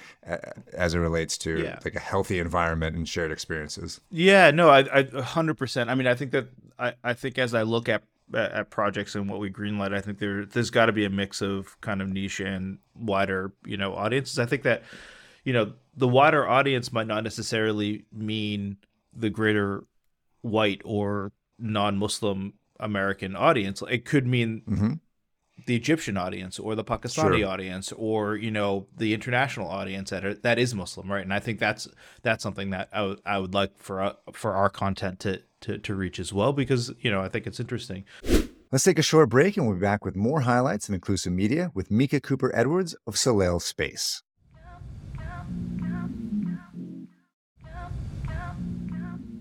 as 0.73 0.94
it 0.94 0.99
relates 0.99 1.38
to 1.38 1.62
yeah. 1.62 1.78
like 1.84 1.94
a 1.94 2.00
healthy 2.00 2.38
environment 2.38 2.96
and 2.96 3.08
shared 3.08 3.32
experiences? 3.32 4.00
Yeah, 4.11 4.50
no, 4.50 4.68
I, 4.68 4.80
I 4.80 5.02
100%. 5.04 5.88
I 5.88 5.94
mean, 5.94 6.06
I 6.06 6.14
think 6.14 6.32
that, 6.32 6.49
I, 6.78 6.94
I 7.02 7.14
think 7.14 7.38
as 7.38 7.54
I 7.54 7.62
look 7.62 7.88
at 7.88 8.02
at, 8.32 8.52
at 8.52 8.70
projects 8.70 9.14
and 9.14 9.28
what 9.28 9.40
we 9.40 9.50
greenlight, 9.50 9.94
I 9.94 10.00
think 10.00 10.18
there 10.18 10.44
there's 10.46 10.70
got 10.70 10.87
to 10.87 10.92
be 10.92 11.04
a 11.04 11.11
mix 11.11 11.42
of 11.42 11.78
kind 11.80 12.00
of 12.00 12.08
niche 12.08 12.40
and 12.40 12.78
wider, 12.94 13.52
you 13.64 13.76
know, 13.76 13.94
audiences. 13.94 14.38
I 14.38 14.46
think 14.46 14.62
that, 14.62 14.82
you 15.44 15.52
know, 15.52 15.73
the 15.96 16.08
wider 16.08 16.46
audience 16.46 16.92
might 16.92 17.06
not 17.06 17.23
necessarily 17.23 18.04
mean 18.12 18.78
the 19.14 19.30
greater 19.30 19.84
white 20.42 20.82
or 20.84 21.32
non-Muslim 21.58 22.54
American 22.80 23.37
audience. 23.37 23.82
It 23.88 24.04
could 24.04 24.26
mean 24.26 24.62
mm-hmm. 24.68 24.92
the 25.66 25.76
Egyptian 25.76 26.16
audience 26.16 26.58
or 26.58 26.75
the 26.75 26.84
Pakistani 26.84 27.38
sure. 27.38 27.49
audience 27.49 27.92
or 27.92 28.37
you 28.37 28.50
know 28.50 28.87
the 28.96 29.14
international 29.14 29.68
audience 29.68 30.11
that 30.11 30.25
are, 30.25 30.34
that 30.34 30.58
is 30.58 30.75
Muslim, 30.75 31.11
right? 31.11 31.23
And 31.23 31.32
I 31.32 31.38
think 31.38 31.58
that's 31.58 31.88
that's 32.23 32.42
something 32.42 32.70
that 32.70 32.88
I, 32.92 32.99
w- 32.99 33.20
I 33.25 33.38
would 33.38 33.54
like 33.54 33.78
for 33.78 34.02
uh, 34.02 34.14
for 34.32 34.54
our 34.54 34.68
content 34.68 35.20
to, 35.20 35.42
to 35.62 35.78
to 35.78 35.94
reach 35.94 36.18
as 36.18 36.32
well 36.32 36.52
because 36.52 36.92
you 37.00 37.11
know 37.11 37.20
I 37.20 37.28
think 37.28 37.46
it's 37.46 37.61
interesting. 37.61 38.04
Let's 38.73 38.82
take 38.82 38.99
a 38.99 39.02
short 39.02 39.28
break 39.28 39.56
and 39.56 39.68
we'll 39.68 39.76
be 39.76 39.80
back 39.80 40.04
with 40.04 40.16
more 40.16 40.40
highlights 40.40 40.88
of 40.88 40.96
inclusive 40.96 41.32
media 41.32 41.70
with 41.75 41.90
Micha 41.90 42.20
Cooper 42.20 42.50
Edwards 42.56 42.96
of 43.06 43.16
Soleil 43.16 43.61
Space. 43.61 44.23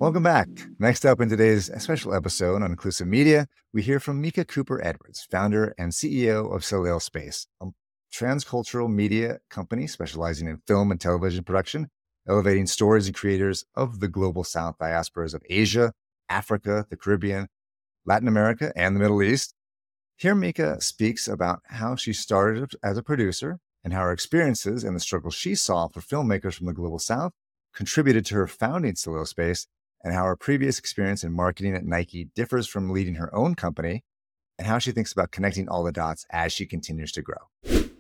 Welcome 0.03 0.23
back. 0.23 0.49
Next 0.79 1.05
up 1.05 1.21
in 1.21 1.29
today's 1.29 1.71
special 1.81 2.13
episode 2.13 2.61
on 2.61 2.71
inclusive 2.71 3.07
media, 3.07 3.47
we 3.71 3.81
hear 3.81 4.01
from 4.01 4.21
Micha 4.21 4.45
Cooper 4.45 4.85
Edwards, 4.85 5.25
founder 5.31 5.73
and 5.77 5.93
CEO 5.93 6.53
of 6.53 6.65
Soleil 6.65 6.99
Space, 6.99 7.47
a 7.61 7.67
transcultural 8.13 8.93
media 8.93 9.37
company 9.49 9.87
specializing 9.87 10.49
in 10.49 10.59
film 10.67 10.91
and 10.91 10.99
television 10.99 11.45
production, 11.45 11.87
elevating 12.27 12.67
stories 12.67 13.05
and 13.05 13.15
creators 13.15 13.63
of 13.75 14.01
the 14.01 14.09
global 14.09 14.43
South 14.43 14.75
diasporas 14.77 15.33
of 15.33 15.41
Asia, 15.49 15.93
Africa, 16.27 16.85
the 16.89 16.97
Caribbean, 16.97 17.47
Latin 18.05 18.27
America, 18.27 18.73
and 18.75 18.97
the 18.97 18.99
Middle 18.99 19.23
East. 19.23 19.55
Here, 20.17 20.35
Micha 20.35 20.83
speaks 20.83 21.29
about 21.29 21.61
how 21.67 21.95
she 21.95 22.11
started 22.11 22.75
as 22.83 22.97
a 22.97 23.03
producer 23.03 23.59
and 23.85 23.93
how 23.93 24.01
her 24.01 24.11
experiences 24.11 24.83
and 24.83 24.97
the 24.97 24.99
struggles 24.99 25.33
she 25.33 25.55
saw 25.55 25.87
for 25.87 26.01
filmmakers 26.01 26.55
from 26.55 26.65
the 26.65 26.73
global 26.73 26.99
South 26.99 27.31
contributed 27.73 28.25
to 28.25 28.35
her 28.35 28.47
founding 28.47 28.97
Soleil 28.97 29.25
Space 29.25 29.65
and 30.03 30.13
how 30.13 30.23
her 30.25 30.35
previous 30.35 30.79
experience 30.79 31.23
in 31.23 31.31
marketing 31.31 31.75
at 31.75 31.85
Nike 31.85 32.29
differs 32.35 32.67
from 32.67 32.89
leading 32.89 33.15
her 33.15 33.33
own 33.33 33.55
company, 33.55 34.03
and 34.57 34.67
how 34.67 34.77
she 34.77 34.91
thinks 34.91 35.11
about 35.11 35.31
connecting 35.31 35.67
all 35.67 35.83
the 35.83 35.91
dots 35.91 36.25
as 36.31 36.53
she 36.53 36.65
continues 36.65 37.11
to 37.13 37.21
grow. 37.21 37.37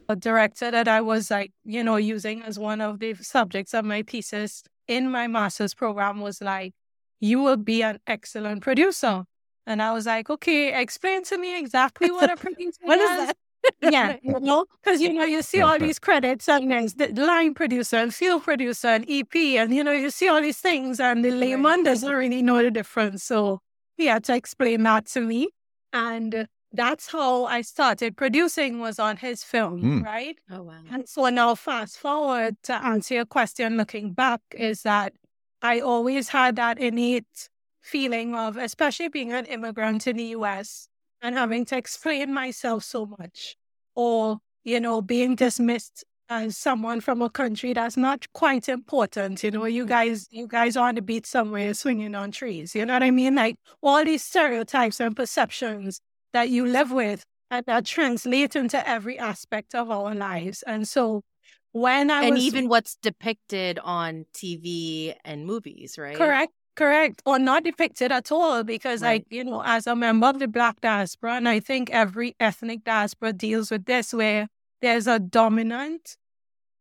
A 0.09 0.15
director 0.15 0.69
that 0.69 0.87
I 0.87 1.01
was 1.01 1.31
like, 1.31 1.51
you 1.63 1.83
know, 1.83 1.95
using 1.95 2.43
as 2.43 2.59
one 2.59 2.81
of 2.81 2.99
the 2.99 3.13
subjects 3.15 3.73
of 3.73 3.85
my 3.85 4.03
thesis 4.03 4.63
in 4.87 5.09
my 5.09 5.27
master's 5.27 5.73
program 5.73 6.19
was 6.19 6.41
like, 6.41 6.73
you 7.19 7.41
will 7.41 7.57
be 7.57 7.81
an 7.83 7.99
excellent 8.05 8.61
producer. 8.61 9.23
And 9.65 9.81
I 9.81 9.93
was 9.93 10.05
like, 10.05 10.29
okay, 10.29 10.79
explain 10.79 11.23
to 11.23 11.37
me 11.37 11.57
exactly 11.57 12.11
what 12.11 12.29
a 12.29 12.35
producer 12.35 12.79
what 12.83 12.99
is. 12.99 13.09
that? 13.09 13.37
Yeah, 13.81 14.17
you 14.21 14.39
know, 14.39 14.65
because 14.81 15.01
you 15.01 15.13
know 15.13 15.23
you 15.23 15.41
see 15.41 15.61
all 15.61 15.79
these 15.79 15.99
credits 15.99 16.47
and 16.49 16.71
there's 16.71 16.93
the 16.93 17.09
line 17.13 17.53
producer 17.53 17.97
and 17.97 18.13
field 18.13 18.43
producer 18.43 18.87
and 18.87 19.05
EP, 19.09 19.35
and 19.35 19.73
you 19.73 19.83
know 19.83 19.91
you 19.91 20.09
see 20.09 20.27
all 20.27 20.41
these 20.41 20.59
things, 20.59 20.99
and 20.99 21.23
the 21.23 21.31
layman 21.31 21.83
doesn't 21.83 22.11
really 22.11 22.41
know 22.41 22.61
the 22.61 22.71
difference. 22.71 23.23
So 23.23 23.59
he 23.97 24.07
had 24.07 24.23
to 24.25 24.35
explain 24.35 24.83
that 24.83 25.05
to 25.07 25.21
me, 25.21 25.49
and 25.91 26.47
that's 26.71 27.11
how 27.11 27.45
I 27.45 27.61
started 27.61 28.17
producing 28.17 28.79
was 28.79 28.99
on 28.99 29.17
his 29.17 29.43
film, 29.43 29.81
mm. 29.81 30.03
right? 30.03 30.37
Oh 30.49 30.63
wow! 30.63 30.81
And 30.91 31.07
so 31.07 31.29
now, 31.29 31.55
fast 31.55 31.97
forward 31.97 32.57
to 32.63 32.73
answer 32.73 33.15
your 33.15 33.25
question, 33.25 33.77
looking 33.77 34.13
back, 34.13 34.41
is 34.51 34.83
that 34.83 35.13
I 35.61 35.79
always 35.79 36.29
had 36.29 36.55
that 36.57 36.79
innate 36.79 37.49
feeling 37.81 38.33
of, 38.33 38.57
especially 38.57 39.09
being 39.09 39.33
an 39.33 39.45
immigrant 39.45 40.07
in 40.07 40.17
the 40.17 40.23
U.S 40.23 40.87
and 41.23 41.35
having 41.35 41.65
to 41.65 41.77
explain 41.77 42.33
myself 42.33 42.83
so 42.83 43.07
much 43.17 43.55
or, 43.95 44.39
you 44.63 44.79
know, 44.79 45.01
being 45.01 45.35
dismissed 45.35 46.03
as 46.29 46.57
someone 46.57 47.01
from 47.01 47.21
a 47.21 47.29
country 47.29 47.73
that's 47.73 47.97
not 47.97 48.25
quite 48.33 48.69
important. 48.69 49.43
You 49.43 49.51
know, 49.51 49.65
you 49.65 49.85
guys, 49.85 50.27
you 50.29 50.47
guys 50.47 50.77
are 50.77 50.89
on 50.89 50.95
the 50.95 51.01
beach 51.01 51.25
somewhere 51.25 51.73
swinging 51.73 52.13
on 52.13 52.31
trees. 52.31 52.75
You 52.75 52.85
know 52.85 52.93
what 52.93 53.03
I 53.03 53.11
mean? 53.11 53.35
Like 53.35 53.55
all 53.81 54.03
these 54.03 54.23
stereotypes 54.23 54.99
and 54.99 55.15
perceptions 55.15 55.99
that 56.33 56.49
you 56.49 56.65
live 56.65 56.91
with 56.91 57.23
and 57.49 57.65
that 57.65 57.85
translate 57.85 58.55
into 58.55 58.87
every 58.87 59.17
aspect 59.17 59.73
of 59.75 59.89
our 59.89 60.13
lives. 60.13 60.63
And 60.63 60.87
so 60.87 61.23
when 61.71 62.11
I 62.11 62.23
and 62.23 62.35
was, 62.35 62.43
even 62.43 62.67
what's 62.67 62.95
depicted 62.95 63.79
on 63.79 64.25
TV 64.33 65.15
and 65.23 65.45
movies, 65.45 65.97
right? 65.97 66.17
Correct. 66.17 66.51
Correct. 66.75 67.21
Or 67.25 67.37
not 67.37 67.63
depicted 67.63 68.11
at 68.11 68.31
all 68.31 68.63
because 68.63 69.01
right. 69.01 69.25
I, 69.29 69.35
you 69.35 69.43
know, 69.43 69.61
as 69.63 69.85
a 69.85 69.95
member 69.95 70.27
of 70.27 70.39
the 70.39 70.47
Black 70.47 70.81
diaspora, 70.81 71.35
and 71.35 71.47
I 71.47 71.59
think 71.59 71.89
every 71.91 72.35
ethnic 72.39 72.83
diaspora 72.83 73.33
deals 73.33 73.69
with 73.69 73.85
this 73.85 74.13
where 74.13 74.47
there's 74.81 75.07
a 75.07 75.19
dominant, 75.19 76.17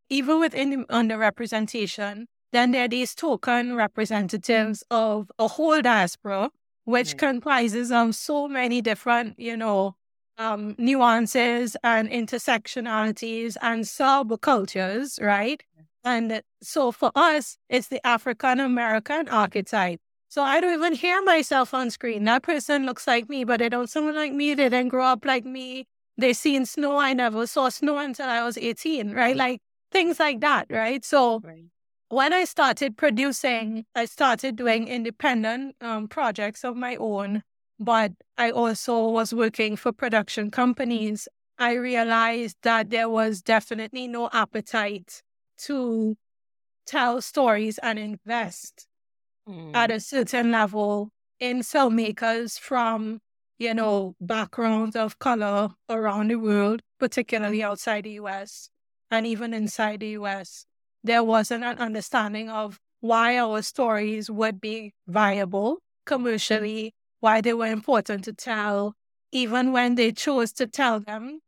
even 0.09 0.41
within 0.41 0.71
the 0.71 0.77
underrepresentation, 0.87 2.25
then 2.53 2.73
there 2.73 2.85
are 2.85 2.89
these 2.89 3.15
token 3.15 3.77
representatives 3.77 4.83
of 4.91 5.31
a 5.39 5.49
whole 5.49 5.81
diaspora, 5.83 6.51
which 6.85 7.09
right. 7.09 7.19
comprises 7.19 7.93
of 7.93 8.15
so 8.15 8.49
many 8.49 8.81
different, 8.81 9.39
you 9.39 9.57
know, 9.57 9.95
um, 10.39 10.75
nuances 10.79 11.77
and 11.85 12.09
intersectionalities 12.09 13.57
and 13.61 13.85
subcultures, 13.85 15.23
right? 15.23 15.63
And 16.04 16.42
so 16.62 16.92
for 16.92 17.12
us, 17.14 17.59
it's 17.68 17.88
the 17.88 18.04
African 18.06 18.61
American 18.61 19.28
archetype. 19.28 20.00
So 20.28 20.42
I 20.42 20.61
don't 20.61 20.73
even 20.73 20.94
hear 20.94 21.23
myself 21.23 21.75
on 21.75 21.90
screen. 21.90 22.25
That 22.25 22.42
person 22.42 22.87
looks 22.87 23.06
like 23.06 23.28
me, 23.28 23.44
but 23.44 23.59
they 23.59 23.68
don't 23.68 23.90
sound 23.90 24.14
like 24.14 24.32
me. 24.32 24.54
They 24.54 24.71
didn't 24.71 24.88
grow 24.88 25.04
up 25.04 25.25
like 25.25 25.44
me. 25.44 25.87
They 26.16 26.32
seen 26.32 26.64
snow. 26.66 26.97
I 26.97 27.12
never 27.12 27.47
saw 27.47 27.68
snow 27.68 27.99
until 27.99 28.28
I 28.28 28.42
was 28.42 28.56
18, 28.56 29.12
right? 29.12 29.37
Like 29.37 29.61
things 29.90 30.18
like 30.18 30.40
that, 30.40 30.66
right? 30.71 31.04
So 31.04 31.40
right. 31.44 31.64
when 32.09 32.32
I 32.32 32.44
started 32.44 32.97
producing, 32.97 33.85
I 33.94 34.06
started 34.06 34.56
doing 34.56 34.88
independent 34.88 35.76
um, 35.82 36.09
projects 36.09 36.64
of 36.64 36.76
my 36.76 36.97
own, 36.97 37.42
but 37.78 38.12
I 38.38 38.50
also 38.50 39.09
was 39.09 39.35
working 39.35 39.76
for 39.76 39.92
production 39.92 40.50
companies. 40.50 41.28
I 41.59 41.75
realized 41.75 42.56
that 42.62 42.88
there 42.88 43.11
was 43.11 43.42
definitely 43.42 44.09
no 44.09 44.30
appetite 44.32 45.23
to 45.66 46.16
tell 46.87 47.21
stories 47.21 47.78
and 47.78 47.99
invest 47.99 48.87
mm. 49.49 49.75
at 49.75 49.90
a 49.90 50.00
certain 50.00 50.50
level 50.50 51.11
in 51.38 51.61
filmmakers 51.61 52.59
from, 52.59 53.21
you 53.59 53.75
know, 53.75 54.14
backgrounds 54.21 54.97
of 54.97 55.19
color 55.19 55.71
around 55.88 56.28
the 56.28 56.37
world, 56.37 56.83
particularly 56.99 57.62
outside 57.62 58.04
the 58.04 58.12
US 58.12 58.71
and 59.11 59.26
even 59.26 59.52
inside 59.52 60.00
the 60.00 60.11
US. 60.11 60.66
There 61.04 61.25
wasn't 61.25 61.64
an 61.64 61.78
understanding 61.78 62.49
of 62.49 62.78
why 63.00 63.37
our 63.38 63.62
stories 63.62 64.31
would 64.31 64.61
be 64.61 64.92
viable 65.09 65.78
commercially, 66.07 66.95
why 67.21 67.40
they 67.40 67.52
were 67.52 67.66
important 67.66 68.25
to 68.25 68.33
tell, 68.33 68.95
even 69.33 69.73
when 69.73 69.97
they 69.97 70.12
chose 70.12 70.52
to 70.52 70.66
tell 70.66 71.00
them 71.00 71.40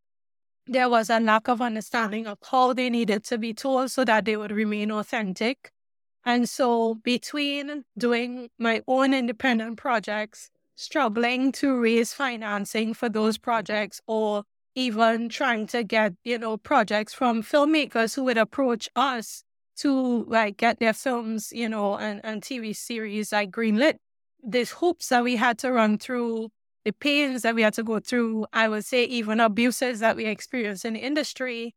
there 0.67 0.89
was 0.89 1.11
a 1.11 1.21
lack 1.21 1.49
of 1.49 1.61
understanding 1.61 2.27
of 2.27 2.39
how 2.51 2.73
they 2.73 2.91
needed 2.91 3.25
to 3.25 3.39
be 3.39 3.53
told 3.55 3.91
so 3.91 4.05
that 4.05 4.25
they 4.25 4.37
would 4.37 4.53
remain 4.53 4.91
authentic. 4.91 5.71
And 6.25 6.49
so, 6.49 6.95
between 6.95 7.85
doing 7.99 8.49
my 8.59 8.83
own 8.89 9.13
independent 9.13 9.77
projects, 9.77 10.51
struggling 10.75 11.53
to 11.53 11.79
raise 11.79 12.15
financing 12.15 12.95
for 12.95 13.09
those 13.09 13.37
projects, 13.37 14.01
or 14.07 14.45
even 14.75 15.29
trying 15.29 15.67
to 15.69 15.85
get, 15.85 16.15
you 16.25 16.39
know, 16.39 16.57
projects 16.57 17.13
from 17.13 17.43
filmmakers 17.43 18.15
who 18.17 18.25
would 18.25 18.39
approach 18.39 18.89
us 18.97 19.45
to 19.77 20.25
like 20.25 20.57
get 20.57 20.79
their 20.81 20.93
films, 20.95 21.53
you 21.53 21.69
know, 21.69 21.97
and, 21.97 22.21
and 22.25 22.43
TV 22.43 22.75
series 22.75 23.33
like 23.33 23.51
greenlit, 23.51 23.97
these 24.43 24.71
hoops 24.73 25.09
that 25.09 25.25
we 25.25 25.37
had 25.37 25.59
to 25.59 25.73
run 25.73 25.99
through 25.99 26.49
the 26.85 26.93
pains 26.93 27.43
that 27.43 27.55
we 27.55 27.63
had 27.63 27.75
to 27.75 27.83
go 27.83 27.99
through, 27.99 28.47
I 28.53 28.69
would 28.69 28.85
say 28.85 29.05
even 29.05 29.41
abuses 29.41 30.01
that 30.01 30.17
we 30.17 30.27
experienced 30.27 30.85
in 30.85 30.95
the 30.95 31.01
industry, 31.01 31.75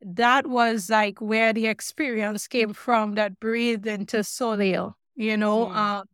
that 0.00 0.46
was 0.46 0.90
like 0.90 1.20
where 1.20 1.52
the 1.52 1.66
experience 1.66 2.48
came 2.48 2.72
from 2.72 3.14
that 3.14 3.38
breathed 3.38 3.86
into 3.86 4.24
Soleil, 4.24 4.96
you 5.14 5.36
know, 5.36 5.66
mm. 5.66 5.76
uh, 5.76 6.04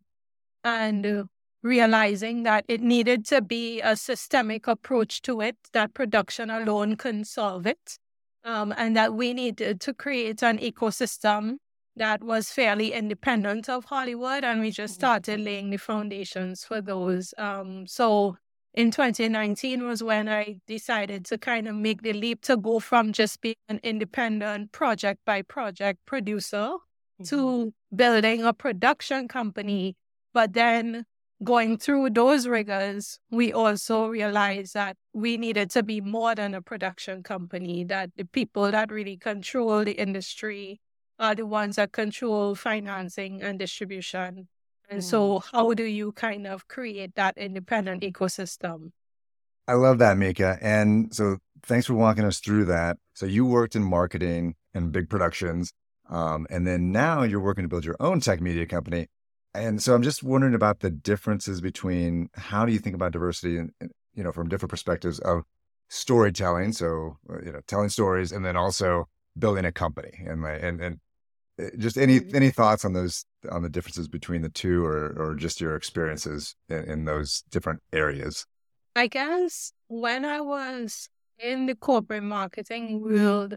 and 0.64 1.06
uh, 1.06 1.24
realizing 1.62 2.42
that 2.42 2.64
it 2.68 2.80
needed 2.80 3.24
to 3.26 3.40
be 3.40 3.80
a 3.80 3.96
systemic 3.96 4.66
approach 4.66 5.22
to 5.22 5.40
it, 5.40 5.56
that 5.72 5.94
production 5.94 6.50
alone 6.50 6.96
couldn't 6.96 7.26
solve 7.26 7.66
it, 7.66 7.98
um, 8.44 8.74
and 8.76 8.96
that 8.96 9.14
we 9.14 9.32
needed 9.32 9.80
to 9.80 9.94
create 9.94 10.42
an 10.42 10.58
ecosystem 10.58 11.56
that 11.96 12.22
was 12.22 12.50
fairly 12.50 12.92
independent 12.92 13.68
of 13.68 13.86
Hollywood, 13.86 14.44
and 14.44 14.60
we 14.60 14.70
just 14.70 14.94
mm-hmm. 14.94 15.00
started 15.00 15.40
laying 15.40 15.70
the 15.70 15.76
foundations 15.76 16.64
for 16.64 16.80
those. 16.80 17.34
Um, 17.38 17.86
so 17.86 18.36
in 18.74 18.90
2019 18.90 19.86
was 19.86 20.02
when 20.02 20.28
I 20.28 20.56
decided 20.66 21.26
to 21.26 21.38
kind 21.38 21.68
of 21.68 21.74
make 21.74 22.02
the 22.02 22.14
leap 22.14 22.42
to 22.42 22.56
go 22.56 22.80
from 22.80 23.12
just 23.12 23.40
being 23.40 23.56
an 23.68 23.80
independent 23.82 24.72
project 24.72 25.20
by 25.26 25.42
project 25.42 26.00
producer 26.06 26.56
mm-hmm. 26.56 27.24
to 27.24 27.74
building 27.94 28.42
a 28.42 28.54
production 28.54 29.28
company, 29.28 29.96
but 30.32 30.54
then 30.54 31.04
going 31.44 31.76
through 31.76 32.08
those 32.10 32.46
rigors, 32.46 33.18
we 33.30 33.52
also 33.52 34.06
realized 34.06 34.74
that 34.74 34.96
we 35.12 35.36
needed 35.36 35.70
to 35.70 35.82
be 35.82 36.00
more 36.00 36.34
than 36.34 36.54
a 36.54 36.62
production 36.62 37.22
company, 37.22 37.84
that 37.84 38.10
the 38.16 38.24
people 38.24 38.70
that 38.70 38.90
really 38.90 39.16
control 39.16 39.84
the 39.84 39.92
industry 39.92 40.80
are 41.22 41.34
the 41.36 41.46
ones 41.46 41.76
that 41.76 41.92
control 41.92 42.54
financing 42.54 43.40
and 43.40 43.58
distribution. 43.58 44.48
And 44.90 45.00
mm. 45.00 45.02
so, 45.02 45.38
how 45.52 45.72
do 45.72 45.84
you 45.84 46.12
kind 46.12 46.46
of 46.46 46.66
create 46.68 47.14
that 47.14 47.38
independent 47.38 48.02
ecosystem? 48.02 48.90
I 49.68 49.74
love 49.74 49.98
that, 49.98 50.16
Micha. 50.16 50.58
And 50.60 51.14
so, 51.14 51.38
thanks 51.62 51.86
for 51.86 51.94
walking 51.94 52.24
us 52.24 52.40
through 52.40 52.66
that. 52.66 52.98
So, 53.14 53.24
you 53.24 53.46
worked 53.46 53.76
in 53.76 53.84
marketing 53.84 54.56
and 54.74 54.90
big 54.90 55.08
productions. 55.08 55.72
Um, 56.10 56.46
and 56.50 56.66
then 56.66 56.90
now 56.92 57.22
you're 57.22 57.40
working 57.40 57.64
to 57.64 57.68
build 57.68 57.84
your 57.84 57.96
own 58.00 58.20
tech 58.20 58.40
media 58.40 58.66
company. 58.66 59.06
And 59.54 59.82
so 59.82 59.94
I'm 59.94 60.02
just 60.02 60.22
wondering 60.22 60.54
about 60.54 60.80
the 60.80 60.90
differences 60.90 61.60
between 61.60 62.28
how 62.34 62.66
do 62.66 62.72
you 62.72 62.78
think 62.78 62.94
about 62.94 63.12
diversity 63.12 63.58
and, 63.58 63.70
you 64.14 64.24
know, 64.24 64.32
from 64.32 64.48
different 64.48 64.70
perspectives 64.70 65.18
of 65.20 65.42
storytelling. 65.88 66.72
So, 66.72 67.18
uh, 67.30 67.42
you 67.44 67.52
know, 67.52 67.60
telling 67.66 67.90
stories 67.90 68.32
and 68.32 68.44
then 68.44 68.56
also 68.56 69.08
building 69.38 69.64
a 69.64 69.72
company 69.72 70.24
and 70.26 70.44
and, 70.44 70.80
and 70.80 71.00
just 71.78 71.96
any, 71.96 72.20
mm-hmm. 72.20 72.36
any 72.36 72.50
thoughts 72.50 72.84
on 72.84 72.92
those, 72.92 73.24
on 73.50 73.62
the 73.62 73.68
differences 73.68 74.08
between 74.08 74.42
the 74.42 74.48
two 74.48 74.84
or, 74.84 75.14
or 75.18 75.34
just 75.34 75.60
your 75.60 75.76
experiences 75.76 76.54
in, 76.68 76.84
in 76.84 77.04
those 77.04 77.42
different 77.50 77.80
areas? 77.92 78.46
I 78.94 79.06
guess 79.06 79.72
when 79.88 80.24
I 80.24 80.40
was 80.40 81.08
in 81.38 81.66
the 81.66 81.74
corporate 81.74 82.22
marketing 82.22 83.00
world, 83.00 83.56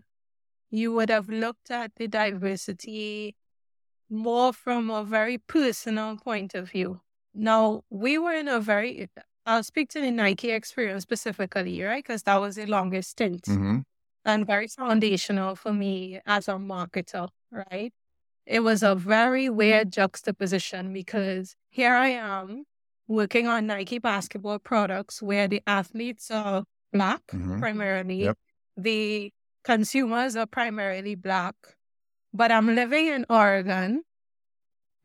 you 0.72 0.94
would 0.94 1.10
have 1.10 1.30
looked 1.30 1.72
at 1.72 1.92
the 1.96 2.08
diversity 2.08 3.36
more 4.10 4.54
from 4.54 4.90
a 4.90 5.04
very 5.04 5.38
personal 5.38 6.18
point 6.18 6.56
of 6.56 6.70
view. 6.72 7.02
Now, 7.34 7.82
we 7.90 8.18
were 8.18 8.34
in 8.34 8.48
a 8.48 8.60
very, 8.60 9.10
I'll 9.46 9.64
speak 9.64 9.90
to 9.90 10.02
the 10.02 10.12
Nike 10.12 10.52
experience 10.52 11.04
specifically, 11.04 11.82
right? 11.82 12.04
Because 12.04 12.24
that 12.24 12.40
was 12.40 12.56
the 12.56 12.66
longest 12.66 13.12
stint 13.12 13.44
mm-hmm. 13.44 13.80
and 14.24 14.48
very 14.48 14.68
foundational 14.68 15.56
for 15.56 15.74
me 15.74 16.20
as 16.26 16.48
a 16.48 16.54
marketer, 16.54 17.28
right? 17.72 17.94
It 18.46 18.60
was 18.60 18.84
a 18.84 18.96
very 18.96 19.50
weird 19.50 19.92
juxtaposition 19.92 20.94
because 20.94 21.56
here 21.70 21.94
I 21.94 22.10
am 22.10 22.66
working 23.08 23.48
on 23.48 23.68
Nike 23.68 24.00
basketball 24.00 24.60
products 24.60 25.22
where 25.22 25.48
the 25.48 25.62
athletes 25.66 26.30
are 26.30 26.64
black 26.94 27.22
mm-hmm. 27.28 27.60
primarily. 27.60 28.24
Yep. 28.24 28.38
The 28.78 29.32
consumers 29.64 30.36
are 30.36 30.46
primarily 30.46 31.16
black 31.16 31.56
but 32.36 32.52
I'm 32.52 32.76
living 32.76 33.08
in 33.08 33.26
Oregon, 33.30 34.04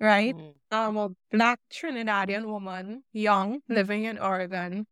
right? 0.01 0.37
Mm. 0.37 0.55
I'm 0.73 0.97
a 0.97 1.11
black 1.31 1.61
Trinidadian 1.73 2.45
woman, 2.45 3.05
young, 3.13 3.61
living 3.69 4.05
in 4.05 4.19
Oregon, 4.19 4.87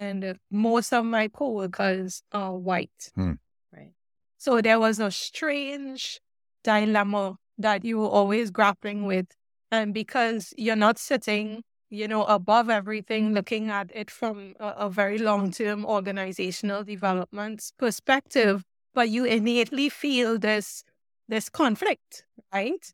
and 0.00 0.38
most 0.50 0.94
of 0.94 1.04
my 1.04 1.28
coworkers 1.28 2.22
are 2.32 2.56
white, 2.56 3.12
mm. 3.16 3.36
right? 3.72 3.92
So 4.38 4.62
there 4.62 4.80
was 4.80 4.98
a 5.00 5.10
strange 5.10 6.20
dilemma 6.66 7.36
that 7.58 7.84
you 7.84 7.98
were 8.00 8.12
always 8.20 8.50
grappling 8.50 9.04
with, 9.06 9.26
and 9.70 9.94
because 9.94 10.52
you're 10.56 10.76
not 10.88 10.98
sitting, 10.98 11.62
you 11.90 12.06
know, 12.08 12.24
above 12.24 12.68
everything, 12.70 13.32
looking 13.38 13.70
at 13.70 13.90
it 13.94 14.10
from 14.10 14.54
a, 14.60 14.68
a 14.86 14.90
very 14.90 15.18
long-term 15.18 15.84
organizational 15.86 16.84
development 16.84 17.72
perspective, 17.78 18.62
but 18.94 19.08
you 19.08 19.24
innately 19.24 19.88
feel 19.88 20.38
this 20.38 20.84
this 21.28 21.48
conflict, 21.48 22.24
right? 22.52 22.84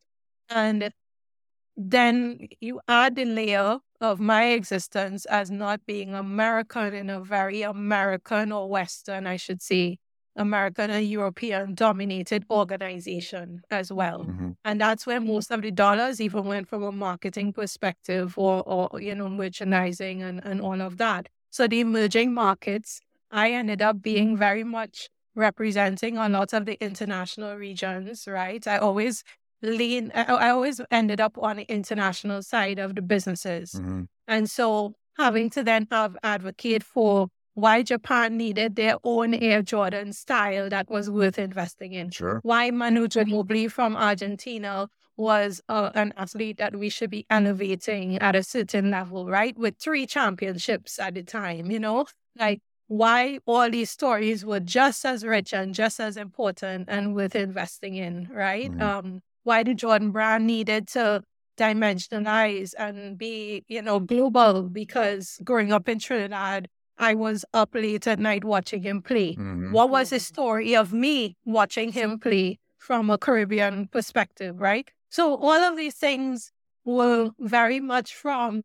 And 0.49 0.93
then 1.77 2.49
you 2.61 2.81
add 2.89 3.17
the 3.17 3.25
layer 3.25 3.79
of 4.01 4.21
my 4.21 4.45
existence 4.59 5.25
as 5.27 5.51
not 5.51 5.87
being 5.87 6.15
American 6.15 6.95
in 6.95 7.11
a 7.11 7.21
very 7.21 7.63
American 7.63 8.53
or 8.53 8.69
Western, 8.69 9.27
I 9.27 9.37
should 9.37 9.63
say, 9.63 9.99
American 10.37 10.91
and 10.91 11.07
European 11.07 11.75
dominated 11.75 12.45
organization 12.51 13.63
as 13.71 13.93
well. 13.93 14.21
Mm-hmm. 14.21 14.51
And 14.65 14.81
that's 14.81 15.07
where 15.07 15.21
most 15.21 15.51
of 15.51 15.63
the 15.63 15.71
dollars 15.71 16.21
even 16.21 16.45
went 16.45 16.69
from 16.69 16.83
a 16.83 16.93
marketing 16.93 17.53
perspective 17.53 18.35
or, 18.39 18.63
or 18.63 19.01
you 19.01 19.15
know, 19.15 19.29
merchandising 19.29 20.23
and, 20.23 20.45
and 20.45 20.61
all 20.61 20.81
of 20.81 20.97
that. 20.99 21.29
So 21.51 21.67
the 21.67 21.81
emerging 21.81 22.33
markets, 22.33 23.01
I 23.31 23.53
ended 23.53 23.83
up 23.83 24.01
being 24.01 24.37
very 24.37 24.65
much 24.65 25.09
representing 25.35 26.17
a 26.17 26.29
lot 26.29 26.53
of 26.53 26.67
the 26.67 26.83
international 26.83 27.57
regions, 27.57 28.27
right? 28.27 28.67
I 28.67 28.79
always 28.79 29.25
lean, 29.61 30.13
I, 30.15 30.25
I 30.25 30.51
always 30.51 30.81
ended 30.91 31.21
up 31.21 31.37
on 31.39 31.57
the 31.57 31.65
international 31.65 32.43
side 32.43 32.79
of 32.79 32.95
the 32.95 33.03
businesses. 33.03 33.73
Mm-hmm. 33.73 34.03
And 34.29 34.51
so 34.51 34.95
having 35.19 35.51
to 35.51 35.63
then 35.63 35.89
have 35.91 36.17
advocate 36.23 36.83
for 36.83 37.29
why 37.55 37.83
Japan 37.83 38.37
needed 38.37 38.77
their 38.77 38.97
own 39.05 39.35
Air 39.35 39.63
Jordan 39.63 40.13
style 40.13 40.69
that 40.71 40.91
was 40.91 41.11
worth 41.11 41.39
investing 41.39 41.93
in. 41.93 42.11
Sure. 42.11 42.41
Why 42.43 42.71
Manu 42.71 43.09
Ginobili 43.09 43.71
from 43.71 43.97
Argentina 43.97 44.89
was 45.17 45.61
uh, 45.69 45.91
an 45.95 46.15
athlete 46.17 46.59
that 46.59 46.77
we 46.77 46.89
should 46.89 47.11
be 47.11 47.27
elevating 47.29 48.19
at 48.19 48.35
a 48.35 48.43
certain 48.43 48.91
level, 48.91 49.27
right? 49.27 49.57
With 49.59 49.77
three 49.79 50.07
championships 50.07 50.99
at 50.99 51.15
the 51.15 51.23
time, 51.23 51.71
you 51.71 51.79
know? 51.79 52.07
Like 52.39 52.61
why 52.89 53.39
all 53.47 53.71
these 53.71 53.91
stories 53.91 54.45
were 54.45 54.61
just 54.61 55.05
as 55.05 55.25
rich 55.25 55.53
and 55.53 55.75
just 55.75 56.01
as 56.01 56.17
important 56.17 56.89
and 56.89 57.15
worth 57.15 57.37
investing 57.37 57.97
in, 57.97 58.29
right? 58.33 58.71
Mm-hmm. 58.71 58.83
Um, 58.83 59.21
why 59.45 59.63
the 59.63 59.75
Jordan 59.75 60.11
brand 60.11 60.47
needed 60.47 60.89
to 60.89 61.23
dimensionalize 61.59 62.75
and 62.79 63.19
be, 63.19 63.65
you 63.69 63.83
know, 63.83 64.01
global 64.01 64.63
because 64.63 65.39
growing 65.45 65.73
up 65.73 65.89
in 65.89 65.99
Trinidad, 65.99 66.69
I 66.99 67.15
was 67.15 67.45
up 67.53 67.75
late 67.75 68.07
at 68.07 68.19
night 68.19 68.45
watching 68.45 68.83
him 68.83 69.03
play. 69.03 69.35
Mm-hmm. 69.35 69.73
What 69.73 69.91
was 69.91 70.11
the 70.11 70.21
story 70.21 70.77
of 70.77 70.93
me 70.93 71.37
watching 71.45 71.93
him 71.93 72.19
play 72.19 72.59
from 72.79 73.11
a 73.11 73.19
Caribbean 73.19 73.89
perspective, 73.89 74.61
right? 74.61 74.91
So 75.09 75.37
all 75.37 75.61
of 75.61 75.77
these 75.77 75.95
things 75.95 76.53
were 76.85 77.31
very 77.39 77.81
much 77.81 78.15
from 78.15 78.63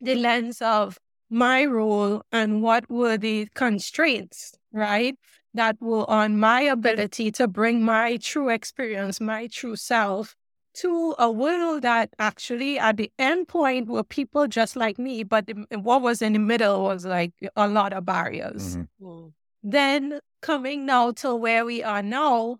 the 0.00 0.14
lens 0.14 0.60
of 0.60 0.98
my 1.30 1.64
role 1.64 2.22
and 2.32 2.62
what 2.62 2.88
were 2.90 3.16
the 3.16 3.48
constraints, 3.54 4.54
right? 4.72 5.16
That 5.54 5.76
were 5.80 6.08
on 6.10 6.38
my 6.38 6.62
ability 6.62 7.30
to 7.32 7.48
bring 7.48 7.82
my 7.82 8.16
true 8.16 8.48
experience, 8.48 9.20
my 9.20 9.46
true 9.46 9.76
self 9.76 10.36
to 10.76 11.14
a 11.18 11.30
world 11.30 11.82
that 11.82 12.10
actually 12.18 12.78
at 12.78 12.96
the 12.96 13.10
end 13.18 13.48
point 13.48 13.88
were 13.88 14.04
people 14.04 14.46
just 14.46 14.76
like 14.76 14.98
me, 14.98 15.22
but 15.22 15.50
what 15.70 16.02
was 16.02 16.22
in 16.22 16.34
the 16.34 16.38
middle 16.38 16.84
was 16.84 17.04
like 17.04 17.32
a 17.56 17.68
lot 17.68 17.92
of 17.92 18.04
barriers. 18.04 18.76
Mm-hmm. 18.76 19.06
Mm. 19.06 19.32
Then 19.62 20.20
coming 20.42 20.86
now 20.86 21.12
to 21.12 21.34
where 21.34 21.64
we 21.64 21.82
are 21.82 22.02
now, 22.02 22.58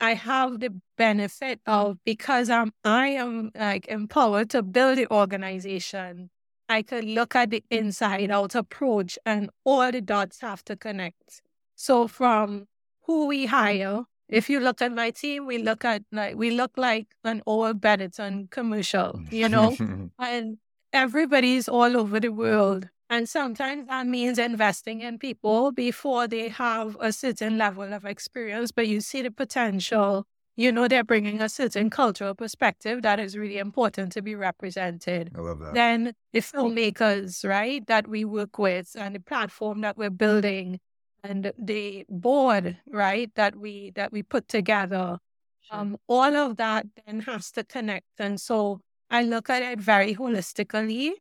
I 0.00 0.14
have 0.14 0.60
the 0.60 0.74
benefit 0.98 1.60
of 1.66 1.98
because 2.04 2.50
I'm 2.50 2.72
I 2.84 3.08
am 3.08 3.52
like 3.54 3.86
empowered 3.88 4.50
to 4.50 4.62
build 4.62 4.98
the 4.98 5.10
organization 5.10 6.30
I 6.68 6.82
could 6.82 7.04
look 7.04 7.36
at 7.36 7.50
the 7.50 7.62
inside 7.70 8.30
out 8.30 8.54
approach 8.54 9.18
and 9.26 9.50
all 9.64 9.90
the 9.92 10.00
dots 10.00 10.40
have 10.40 10.64
to 10.64 10.76
connect. 10.76 11.42
So 11.74 12.08
from 12.08 12.66
who 13.02 13.26
we 13.26 13.46
hire, 13.46 14.04
if 14.34 14.50
you 14.50 14.60
look 14.60 14.82
at 14.82 14.92
my 14.92 15.10
team, 15.10 15.46
we 15.46 15.58
look 15.58 15.84
at 15.84 16.02
like 16.12 16.36
we 16.36 16.50
look 16.50 16.72
like 16.76 17.06
an 17.24 17.42
old 17.46 17.80
Benetton 17.80 18.50
commercial, 18.50 19.20
you 19.30 19.48
know? 19.48 19.76
and 20.18 20.58
everybody's 20.92 21.68
all 21.68 21.96
over 21.96 22.20
the 22.20 22.30
world. 22.30 22.88
And 23.10 23.28
sometimes 23.28 23.86
that 23.88 24.06
means 24.06 24.38
investing 24.38 25.00
in 25.02 25.18
people 25.18 25.70
before 25.70 26.26
they 26.26 26.48
have 26.48 26.96
a 27.00 27.12
certain 27.12 27.58
level 27.58 27.92
of 27.92 28.04
experience, 28.04 28.72
but 28.72 28.88
you 28.88 29.00
see 29.00 29.22
the 29.22 29.30
potential 29.30 30.26
you 30.56 30.70
know 30.70 30.86
they're 30.86 31.04
bringing 31.04 31.40
a 31.40 31.48
certain 31.48 31.90
cultural 31.90 32.34
perspective 32.34 33.02
that 33.02 33.18
is 33.18 33.36
really 33.36 33.58
important 33.58 34.12
to 34.12 34.22
be 34.22 34.34
represented. 34.34 35.32
I 35.34 35.40
love 35.40 35.58
that. 35.58 35.74
Then 35.74 36.14
the 36.32 36.40
filmmakers, 36.40 37.44
right, 37.48 37.84
that 37.88 38.06
we 38.06 38.24
work 38.24 38.58
with 38.58 38.94
and 38.96 39.16
the 39.16 39.20
platform 39.20 39.80
that 39.80 39.96
we're 39.96 40.10
building 40.10 40.78
and 41.24 41.52
the 41.58 42.04
board, 42.08 42.76
right, 42.86 43.30
that 43.34 43.56
we 43.56 43.90
that 43.96 44.12
we 44.12 44.22
put 44.22 44.46
together. 44.46 45.18
Sure. 45.62 45.78
Um, 45.78 45.96
all 46.06 46.36
of 46.36 46.58
that 46.58 46.86
then 47.04 47.20
has 47.20 47.50
to 47.52 47.64
connect. 47.64 48.06
And 48.18 48.40
so 48.40 48.80
I 49.10 49.22
look 49.22 49.48
at 49.48 49.62
it 49.62 49.80
very 49.80 50.14
holistically. 50.14 51.12